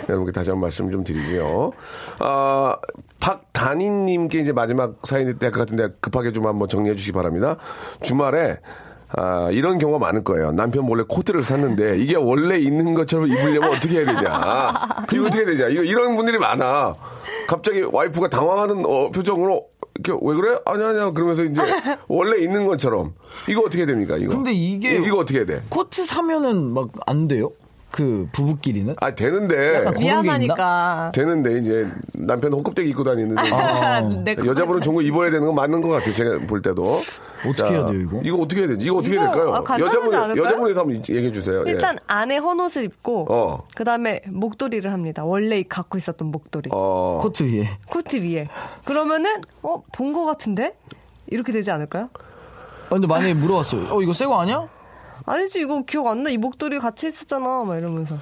여러분께 0.08 0.32
다시 0.32 0.50
한 0.50 0.56
번 0.58 0.62
말씀 0.68 0.90
좀 0.90 1.04
드리고요. 1.04 1.72
아, 2.18 2.76
박단희님께 3.20 4.38
이제 4.40 4.52
마지막 4.52 4.94
사연이 5.04 5.38
될것 5.38 5.58
같은데 5.58 5.88
급하게 6.00 6.32
좀 6.32 6.46
한번 6.46 6.68
정리해 6.68 6.94
주시기 6.94 7.12
바랍니다. 7.12 7.56
주말에 8.02 8.58
아, 9.16 9.48
이런 9.50 9.78
경우가 9.78 9.98
많을 9.98 10.22
거예요. 10.22 10.52
남편 10.52 10.84
몰래 10.84 11.02
코트를 11.08 11.42
샀는데 11.42 11.98
이게 11.98 12.16
원래 12.16 12.58
있는 12.58 12.94
것처럼 12.94 13.26
입으려면 13.28 13.70
어떻게 13.70 13.98
해야 14.00 14.06
되냐. 14.06 14.22
이거 15.14 15.26
어떻게 15.26 15.38
해야 15.44 15.46
되냐. 15.46 15.68
이거 15.68 15.82
이런 15.82 16.14
분들이 16.16 16.38
많아. 16.38 16.94
갑자기 17.48 17.82
와이프가 17.90 18.28
당황하는 18.28 18.84
어, 18.84 19.10
표정으로 19.10 19.64
왜 20.22 20.34
그래? 20.36 20.58
아니 20.64 20.84
아니야. 20.84 21.10
그러면서 21.10 21.42
이제 21.44 21.60
원래 22.08 22.38
있는 22.42 22.66
것처럼 22.66 23.14
이거 23.48 23.62
어떻게 23.62 23.84
됩니까? 23.86 24.16
이거. 24.16 24.34
근데 24.34 24.52
이게 24.52 24.96
이거, 24.96 25.18
어떻게 25.18 25.44
돼? 25.44 25.62
코트 25.68 26.04
사면은 26.06 26.72
막 26.72 26.88
안 27.06 27.26
돼요? 27.28 27.50
그 27.90 28.28
부부끼리는? 28.32 28.94
아 29.00 29.14
되는데? 29.14 29.90
미안하니까. 29.98 31.10
되는데 31.14 31.58
이제 31.58 31.86
남편 32.14 32.52
헛껍데기 32.52 32.90
입고 32.90 33.02
다니는데 33.02 33.42
내 34.24 34.34
거- 34.34 34.46
여자분은 34.46 34.82
거 34.94 35.02
입어야 35.02 35.30
되는 35.30 35.46
건 35.46 35.54
맞는 35.54 35.80
것 35.80 35.88
같아요. 35.88 36.12
제가 36.12 36.38
볼 36.46 36.60
때도. 36.62 37.00
어떻게 37.48 37.70
해야 37.70 37.86
돼요, 37.86 38.00
이거? 38.00 38.20
이거 38.24 38.36
어떻게 38.38 38.60
해야 38.62 38.68
되지? 38.68 38.84
이거 38.86 38.96
어떻게 38.96 39.16
해야 39.16 39.24
이거, 39.24 39.32
될까요? 39.32 39.54
아, 39.54 39.62
않을까요? 40.24 40.44
여자분이 40.44 40.74
한번 40.74 40.96
얘기해 40.96 41.32
주세요. 41.32 41.64
예. 41.66 41.70
일단 41.70 41.96
안에 42.06 42.36
헌옷을 42.36 42.84
입고 42.84 43.26
어. 43.30 43.64
그 43.74 43.84
다음에 43.84 44.20
목도리를 44.28 44.92
합니다. 44.92 45.24
원래 45.24 45.62
갖고 45.62 45.96
있었던 45.98 46.30
목도리. 46.30 46.70
어. 46.72 47.18
코트 47.22 47.44
위에. 47.44 47.68
코트 47.88 48.16
위에. 48.16 48.48
그러면은 48.84 49.40
어, 49.62 49.82
본거 49.92 50.24
같은데? 50.24 50.76
이렇게 51.28 51.52
되지 51.52 51.70
않을까요? 51.70 52.08
아, 52.14 52.88
근데 52.90 53.06
만약에 53.06 53.34
물어봤어요. 53.34 53.86
어, 53.94 54.02
이거 54.02 54.12
새거 54.12 54.40
아니야? 54.40 54.66
아니지 55.28 55.60
이거 55.60 55.82
기억 55.82 56.06
안 56.06 56.22
나. 56.22 56.30
이 56.30 56.36
목도리 56.38 56.78
같이 56.78 57.08
있었잖아. 57.08 57.64
막 57.64 57.76
이러면서. 57.76 58.16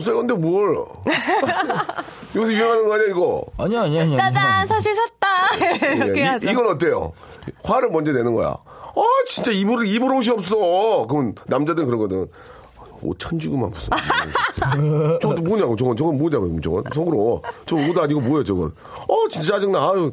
세건데 0.00 0.34
뭘? 0.34 0.76
요새 2.36 2.52
유행하는 2.54 2.86
거 2.86 2.94
아니야 2.94 3.06
이거? 3.08 3.44
아니야, 3.58 3.82
아니야, 3.82 4.02
아니야. 4.02 4.16
짜잔 4.18 4.66
사실 4.66 4.94
샀다. 4.94 5.86
이렇게 5.94 6.20
예, 6.20 6.24
이- 6.24 6.26
하죠. 6.26 6.50
이 6.50 6.54
건 6.54 6.66
어때요? 6.68 7.12
화를 7.64 7.90
먼저 7.90 8.12
내는 8.12 8.34
거야. 8.34 8.48
아 8.48 9.02
진짜 9.26 9.50
입을 9.52 9.86
입을 9.86 10.12
옷이 10.12 10.30
없어. 10.30 11.06
그럼 11.08 11.34
남자들은 11.46 11.86
그러거든. 11.86 12.28
5천 13.02 13.38
주고만 13.40 13.70
무슨. 13.70 13.90
저건 15.22 15.44
뭐냐고, 15.44 15.76
저건, 15.76 15.96
저건 15.96 16.18
뭐냐고, 16.18 16.60
저건. 16.60 16.82
속으로. 16.92 17.42
저옷 17.64 17.96
아니고 17.96 18.20
뭐야, 18.20 18.42
저건. 18.42 18.72
어, 19.06 19.28
진짜 19.28 19.52
짜증나. 19.54 19.78
아유. 19.90 20.12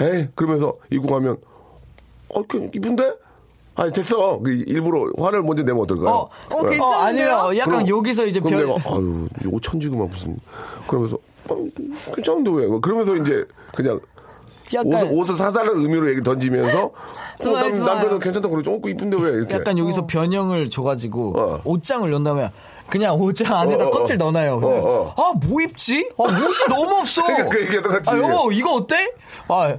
에이, 0.00 0.26
그러면서 0.34 0.74
입고 0.90 1.06
가면, 1.06 1.36
어, 2.30 2.42
그, 2.48 2.68
이쁜데? 2.74 3.14
아니, 3.78 3.92
됐어. 3.92 4.40
그 4.40 4.50
일부러 4.66 5.08
화를 5.16 5.42
먼저 5.42 5.62
내면 5.62 5.82
어떨까요? 5.82 6.08
어, 6.14 6.30
어, 6.50 6.62
네. 6.64 6.70
괜찮은데요? 6.70 6.82
어, 6.82 6.92
아니요. 7.46 7.58
약간 7.58 7.84
그럼- 7.84 7.88
여기서 7.98 8.26
이제 8.26 8.40
그럼 8.40 8.58
별. 8.58 8.66
내가, 8.66 8.90
아유, 8.90 9.28
5천 9.44 9.80
주고만 9.80 10.08
무슨. 10.10 10.36
그러면서, 10.88 11.16
어, 11.48 11.64
괜찮은데 12.14 12.50
왜? 12.50 12.66
뭐 12.66 12.80
그러면서 12.80 13.14
이제 13.16 13.44
그냥 13.74 14.00
약간, 14.74 14.92
옷을, 14.92 15.08
옷을 15.12 15.34
사달라는 15.36 15.80
의미로 15.80 16.10
얘기 16.10 16.20
던지면서 16.22 16.86
어, 17.38 17.42
좋아요, 17.42 17.68
남. 17.70 17.84
남편은 17.84 18.18
괜찮다고 18.18 18.52
그러죠. 18.52 18.72
어, 18.74 18.80
이쁜데 18.84 19.16
왜? 19.16 19.30
이렇게. 19.30 19.54
약간 19.54 19.78
여기서 19.78 20.06
변형을 20.06 20.70
줘가지고 20.70 21.34
어. 21.38 21.60
옷장을 21.64 22.10
다음에 22.24 22.50
그냥 22.90 23.14
옷장 23.20 23.54
안에다 23.54 23.84
어, 23.84 23.88
어, 23.88 23.90
커트를 23.90 24.22
어. 24.22 24.30
넣어놔요. 24.30 24.52
어, 24.54 24.60
어. 24.66 25.14
아, 25.16 25.32
뭐 25.46 25.60
입지? 25.60 26.08
아, 26.18 26.22
옷이 26.22 26.68
너무 26.68 27.00
없어. 27.00 27.22
그러니까 27.22 27.48
그 27.50 27.60
얘기가 27.62 27.82
똑같지. 27.82 28.10
아, 28.10 28.16
여보, 28.18 28.50
이거 28.52 28.74
어때? 28.74 29.12
아, 29.48 29.76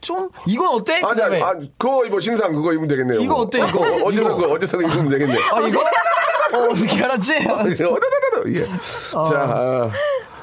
좀, 0.00 0.30
이건 0.46 0.68
어때? 0.74 1.00
아니, 1.02 1.22
아니, 1.22 1.42
아니, 1.42 1.72
그거 1.76 2.04
입어, 2.06 2.20
신상 2.20 2.52
그거 2.52 2.72
입으면 2.72 2.88
되겠네요. 2.88 3.20
이거 3.20 3.34
어때, 3.36 3.58
이거? 3.58 3.80
어디서 4.04 4.22
이거. 4.22 4.36
그거, 4.36 4.52
어디서 4.54 4.80
입으면 4.82 5.08
되겠네. 5.08 5.38
아, 5.52 5.60
이거? 5.60 5.80
어, 5.80 6.68
어떻게 6.70 7.02
알았지? 7.04 7.34
어다다다다. 7.48 8.48
예. 8.48 8.64
자, 9.10 9.90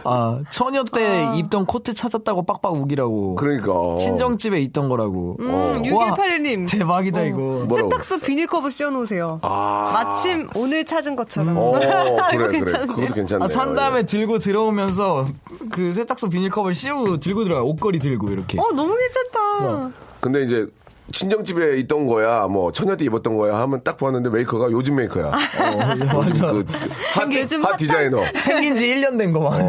아, 0.08 0.14
아, 0.14 0.40
처녀 0.50 0.84
때 0.84 1.30
입던 1.36 1.66
코트 1.66 1.94
찾았다고 1.94 2.46
빡빡 2.46 2.74
우기라고. 2.74 3.36
그러니까. 3.36 3.98
친정집에 3.98 4.60
있던 4.62 4.88
거라고. 4.88 5.36
음, 5.40 5.54
와, 5.54 5.74
6181님. 5.74 6.70
대박이다, 6.70 7.24
이거. 7.24 7.66
뭐라고? 7.68 7.90
세탁소 7.90 8.20
비닐컵을 8.20 8.72
씌워놓으세요. 8.72 9.40
아. 9.42 9.92
마침 9.94 10.50
오늘 10.56 10.86
찾은 10.86 11.16
것처럼. 11.18 11.58
어, 11.58 11.74
그래, 11.74 12.48
그래. 12.60 12.88
그것도 12.88 13.14
괜찮네. 13.14 13.44
아, 13.46 13.48
산 13.50 13.76
다음에 13.76 14.04
들고 14.04 14.40
들어오면서 14.40 15.28
그 15.72 15.92
세탁소 15.94 16.30
비닐컵을 16.30 16.74
씌우고 16.74 17.18
들고 17.18 17.44
들어가요. 17.44 17.66
옷걸이 17.66 18.00
들고 18.00 18.30
이렇게. 18.30 18.60
어, 18.60 18.72
너무 18.72 18.96
괜찮다. 18.96 19.92
근데 20.22 20.44
이제, 20.44 20.66
친정집에 21.12 21.78
있던 21.80 22.08
거야, 22.08 22.48
뭐, 22.48 22.72
처녀 22.72 22.96
때 22.96 23.06
입었던 23.06 23.36
거야 23.38 23.58
하면 23.60 23.82
딱 23.84 23.98
봤는데 23.98 24.30
메이커가 24.30 24.72
요즘 24.72 24.96
메이커야. 24.96 25.28
어, 25.28 26.18
완전. 26.18 26.66
그, 26.66 26.74
핫, 27.16 27.32
요즘 27.34 27.64
핫 27.64 27.78
디자이너. 27.78 28.24
생긴 28.44 28.76
지 28.76 28.88
1년 28.94 29.18
된 29.18 29.32
거. 29.32 29.50
만 29.50 29.60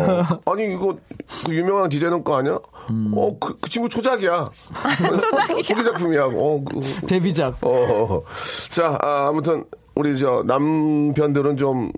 아니 0.47 0.73
이거 0.75 0.97
그 1.47 1.55
유명한 1.55 1.89
디자이너 1.89 2.23
거 2.23 2.37
아니야? 2.39 2.59
어그 3.15 3.59
그 3.61 3.71
친구 3.71 3.89
초작이야. 3.89 4.51
초작이야. 4.99 5.63
초기 5.63 5.85
작품이야. 5.85 6.25
어, 6.25 6.65
그, 6.65 6.81
데뷔작. 7.07 7.59
어, 7.63 7.71
어. 7.71 8.23
자 8.71 8.99
아, 9.01 9.29
아무튼 9.29 9.65
우리 9.95 10.17
저 10.19 10.43
남편들은 10.47 11.57
좀 11.57 11.93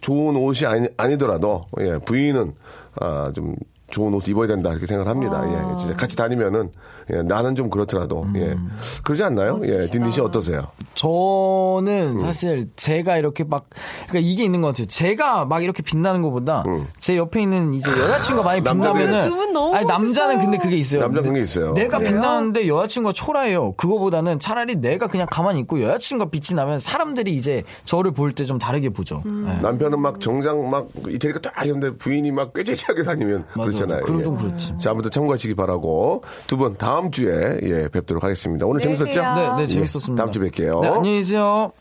좋은 0.00 0.36
옷이 0.36 0.66
아니, 0.66 0.88
아니더라도 0.96 1.62
예 1.80 1.98
부인은 1.98 2.54
아 3.00 3.14
좀 3.14 3.56
좋은 3.90 4.14
옷 4.14 4.28
입어야 4.28 4.46
된다 4.46 4.70
이렇게 4.70 4.86
생각을 4.86 5.10
합니다. 5.10 5.42
예, 5.46 5.78
진짜 5.78 5.96
같이 5.96 6.16
다니면은 6.16 6.70
예, 7.12 7.22
나는 7.22 7.54
좀 7.54 7.70
그렇더라도 7.70 8.26
예 8.36 8.56
그러지 9.04 9.24
않나요? 9.24 9.60
예, 9.64 9.78
딘딘 9.86 10.10
씨 10.10 10.20
어떠세요? 10.20 10.68
저는 10.94 12.16
음. 12.16 12.20
사실 12.20 12.68
제가 12.76 13.16
이렇게 13.16 13.44
막 13.44 13.66
그러니까 14.08 14.18
이게 14.20 14.44
있는 14.44 14.60
것 14.60 14.68
같아요. 14.68 14.86
제가 14.86 15.44
막 15.46 15.62
이렇게 15.62 15.82
빛나는 15.82 16.22
것보다 16.22 16.64
제 16.98 17.16
옆에 17.16 17.42
있는 17.42 17.72
이제 17.74 17.90
여자친구가 17.90 18.46
많이 18.48 18.60
음. 18.60 18.64
빛나면은 18.64 19.22
두분 19.28 19.52
너무 19.52 19.74
아니 19.74 19.86
남자는 19.86 20.36
멋있어요. 20.36 20.38
근데 20.50 20.58
그게 20.58 20.76
있어요. 20.76 21.00
남자 21.02 21.22
그게 21.22 21.40
있어요. 21.40 21.74
내가 21.74 21.98
그래요? 21.98 22.12
빛나는데 22.14 22.68
여자친구가 22.68 23.12
초라해요. 23.12 23.72
그거보다는 23.72 24.38
차라리 24.40 24.76
내가 24.76 25.06
그냥 25.06 25.26
가만히 25.30 25.60
있고 25.60 25.80
여자친구가 25.82 26.30
빛이 26.30 26.56
나면 26.56 26.78
사람들이 26.78 27.34
이제 27.34 27.62
저를 27.84 28.12
볼 28.12 28.30
때 28.34 28.46
좀 28.46 28.58
다르게 28.58 28.88
보죠. 28.90 29.22
네. 29.26 29.58
남편은 29.60 30.00
막 30.00 30.20
정장 30.20 30.70
막 30.70 30.88
이태리가 31.08 31.40
딱 31.40 31.58
했는데 31.60 31.90
부인이 31.96 32.30
막 32.32 32.52
꾀죄죄하게 32.54 33.02
다니면 33.02 33.44
맞아, 33.54 33.64
그렇잖아요. 33.64 34.00
그럼 34.02 34.20
예. 34.20 34.24
좀 34.24 34.36
그렇지. 34.36 34.74
자, 34.78 34.90
아무튼 34.92 35.10
참고하시기 35.10 35.54
바라고 35.56 36.22
두 36.46 36.56
분 36.60 36.76
다음 36.76 36.99
주에 37.10 37.60
예, 37.62 37.88
뵙도록 37.88 38.22
하겠습니다. 38.24 38.66
오늘 38.66 38.80
안녕히 38.82 38.98
재밌었죠? 38.98 39.34
네, 39.34 39.56
네, 39.56 39.62
예, 39.62 39.66
재밌었습니다. 39.68 40.22
다음 40.22 40.32
주에 40.32 40.48
뵐게요. 40.48 40.80
네, 40.82 40.88
안녕히 40.88 41.18
계세요. 41.20 41.72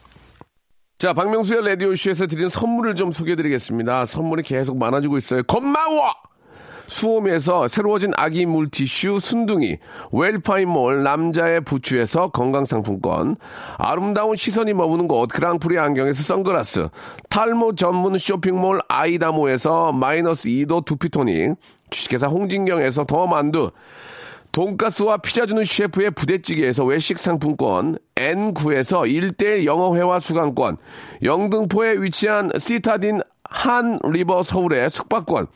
자, 0.99 1.13
박명수의 1.13 1.65
라디오쇼에서 1.65 2.27
드리는 2.27 2.49
선물을 2.49 2.95
좀 2.95 3.11
소개해드리겠습니다. 3.11 4.05
선물이 4.05 4.43
계속 4.43 4.77
많아지고 4.77 5.17
있어요. 5.17 5.43
고마워! 5.43 6.13
수홈에서 6.89 7.67
새로워진 7.67 8.11
아기 8.17 8.45
물티슈 8.45 9.19
순둥이, 9.19 9.77
웰파인몰 10.11 11.03
남자의 11.03 11.61
부추에서 11.61 12.29
건강상품권, 12.29 13.37
아름다운 13.77 14.35
시선이 14.35 14.73
머무는 14.73 15.07
곳 15.07 15.29
그랑프리 15.29 15.77
안경에서 15.77 16.23
선글라스, 16.23 16.89
탈모 17.29 17.75
전문 17.75 18.17
쇼핑몰 18.17 18.81
아이다모에서 18.87 19.91
마이너스 19.93 20.49
2도 20.49 20.83
두피토닉, 20.83 21.55
주식회사 21.91 22.27
홍진경에서 22.27 23.05
더 23.05 23.27
만두, 23.27 23.71
돈가스와 24.59 25.19
피자 25.19 25.45
주는 25.45 25.63
셰프의 25.63 26.11
부대찌개에서 26.11 26.83
외식 26.83 27.17
상품권, 27.17 27.97
N9에서 28.15 29.07
1대1 29.07 29.63
영어회화 29.63 30.19
수강권, 30.19 30.75
영등포에 31.23 32.01
위치한 32.01 32.49
시타딘 32.57 33.21
한 33.45 33.99
리버 34.03 34.43
서울의 34.43 34.89
숙박권, 34.89 35.47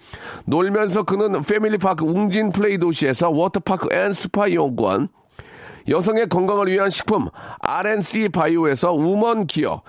놀면서 0.46 1.04
크는 1.04 1.42
패밀리파크 1.42 2.06
웅진 2.06 2.54
플레이 2.54 2.78
도시에서 2.78 3.30
워터파크 3.30 3.94
and 3.94 4.14
스파 4.14 4.48
이용권, 4.48 5.10
여성의 5.88 6.30
건강을 6.30 6.68
위한 6.68 6.90
식품 6.90 7.30
RNC 7.60 8.30
바이오에서 8.30 8.94
우먼 8.94 9.48
기어 9.48 9.82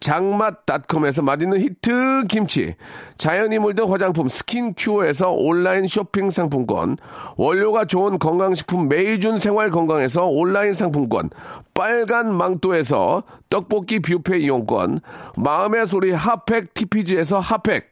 장맛닷컴에서 0.00 1.22
맛있는 1.22 1.60
히트 1.60 2.24
김치 2.28 2.74
자연이 3.16 3.58
물든 3.58 3.86
화장품 3.88 4.26
스킨큐어에서 4.28 5.30
온라인 5.30 5.86
쇼핑 5.86 6.30
상품권 6.30 6.96
원료가 7.36 7.84
좋은 7.84 8.18
건강식품 8.18 8.88
메이준 8.88 9.38
생활건강에서 9.38 10.26
온라인 10.26 10.74
상품권 10.74 11.30
빨간 11.72 12.34
망토에서 12.34 13.22
떡볶이 13.48 14.00
뷔페 14.00 14.38
이용권 14.38 15.00
마음의 15.36 15.86
소리 15.86 16.10
핫팩 16.10 16.74
TPG에서 16.74 17.38
핫팩 17.38 17.91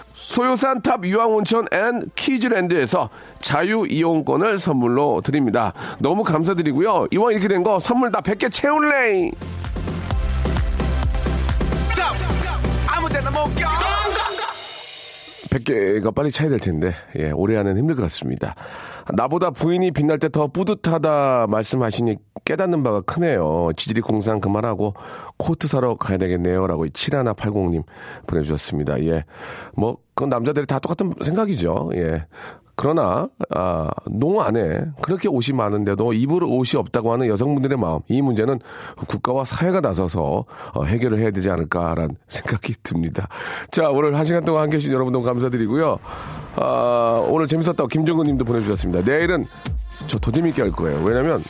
소요산 0.23 0.81
탑 0.81 1.03
유황온천 1.05 1.67
앤 1.71 2.01
키즈랜드에서 2.15 3.09
자유이용권을 3.39 4.57
선물로 4.59 5.21
드립니다. 5.21 5.73
너무 5.99 6.23
감사드리고요. 6.23 7.07
이왕 7.11 7.31
이렇게 7.31 7.47
된 7.47 7.61
거 7.63 7.79
선물 7.79 8.11
다 8.11 8.21
100개 8.21 8.49
채울래! 8.51 9.29
아무 12.87 13.07
데나 13.09 13.29
못 13.29 13.53
껴! 13.55 13.67
100개가 15.51 16.15
빨리 16.15 16.31
차야 16.31 16.49
될 16.49 16.59
텐데, 16.59 16.93
예, 17.17 17.29
올해 17.31 17.57
안은 17.57 17.77
힘들 17.77 17.95
것 17.95 18.03
같습니다. 18.03 18.55
나보다 19.13 19.49
부인이 19.51 19.91
빛날 19.91 20.17
때 20.17 20.29
더 20.29 20.47
뿌듯하다 20.47 21.47
말씀하시니 21.49 22.15
깨닫는 22.45 22.83
바가 22.83 23.01
크네요. 23.01 23.71
지질이 23.75 24.01
공상 24.01 24.39
그만하고 24.39 24.93
코트 25.41 25.67
사러 25.67 25.95
가야 25.95 26.17
되겠네요. 26.17 26.67
라고 26.67 26.85
7180님 26.85 27.83
보내주셨습니다. 28.27 29.03
예. 29.05 29.25
뭐, 29.75 29.97
그건 30.13 30.29
남자들이 30.29 30.65
다 30.65 30.79
똑같은 30.79 31.13
생각이죠. 31.23 31.89
예. 31.95 32.25
그러나, 32.75 33.29
아, 33.51 33.89
농 34.09 34.41
안에 34.41 34.85
그렇게 35.01 35.27
옷이 35.27 35.55
많은데도 35.55 36.13
입을 36.13 36.43
옷이 36.43 36.77
없다고 36.79 37.11
하는 37.11 37.27
여성분들의 37.27 37.77
마음, 37.77 37.99
이 38.07 38.21
문제는 38.21 38.59
국가와 39.07 39.45
사회가 39.45 39.81
나서서 39.81 40.45
어, 40.73 40.83
해결을 40.83 41.19
해야 41.19 41.31
되지 41.31 41.49
않을까라는 41.49 42.15
생각이 42.27 42.73
듭니다. 42.81 43.27
자, 43.71 43.89
오늘 43.89 44.17
한 44.17 44.25
시간 44.25 44.43
동안 44.45 44.63
함께 44.63 44.77
해주신 44.77 44.93
여러분 44.93 45.11
너무 45.11 45.25
감사드리고요. 45.25 45.99
아, 46.55 47.25
오늘 47.29 47.47
재밌었다고 47.47 47.87
김정근 47.87 48.25
님도 48.25 48.45
보내주셨습니다. 48.45 49.03
내일은 49.03 49.45
저 50.07 50.19
더 50.19 50.31
재밌게 50.31 50.61
할 50.61 50.71
거예요. 50.71 51.03
왜냐면 51.03 51.43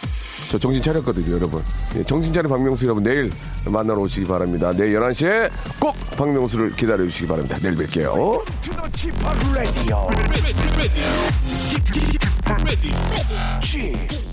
저 0.50 0.58
정신 0.58 0.82
차렸거든요, 0.82 1.36
여러분. 1.36 1.64
예, 1.96 2.04
정신 2.04 2.34
차린 2.34 2.50
박명수 2.50 2.86
여러분 2.86 3.04
내일 3.04 3.32
만나러 3.66 4.00
오시기 4.02 4.28
바랍니다. 4.28 4.72
내일 4.74 5.00
11시에 5.00 5.52
꼭 5.80 5.96
박명수를 6.18 6.72
기다려 6.76 7.04
주시기 7.06 7.28
바랍니다. 7.28 7.58
내일 7.62 7.76
뵐게요. 7.76 8.42
ready. 12.64 14.31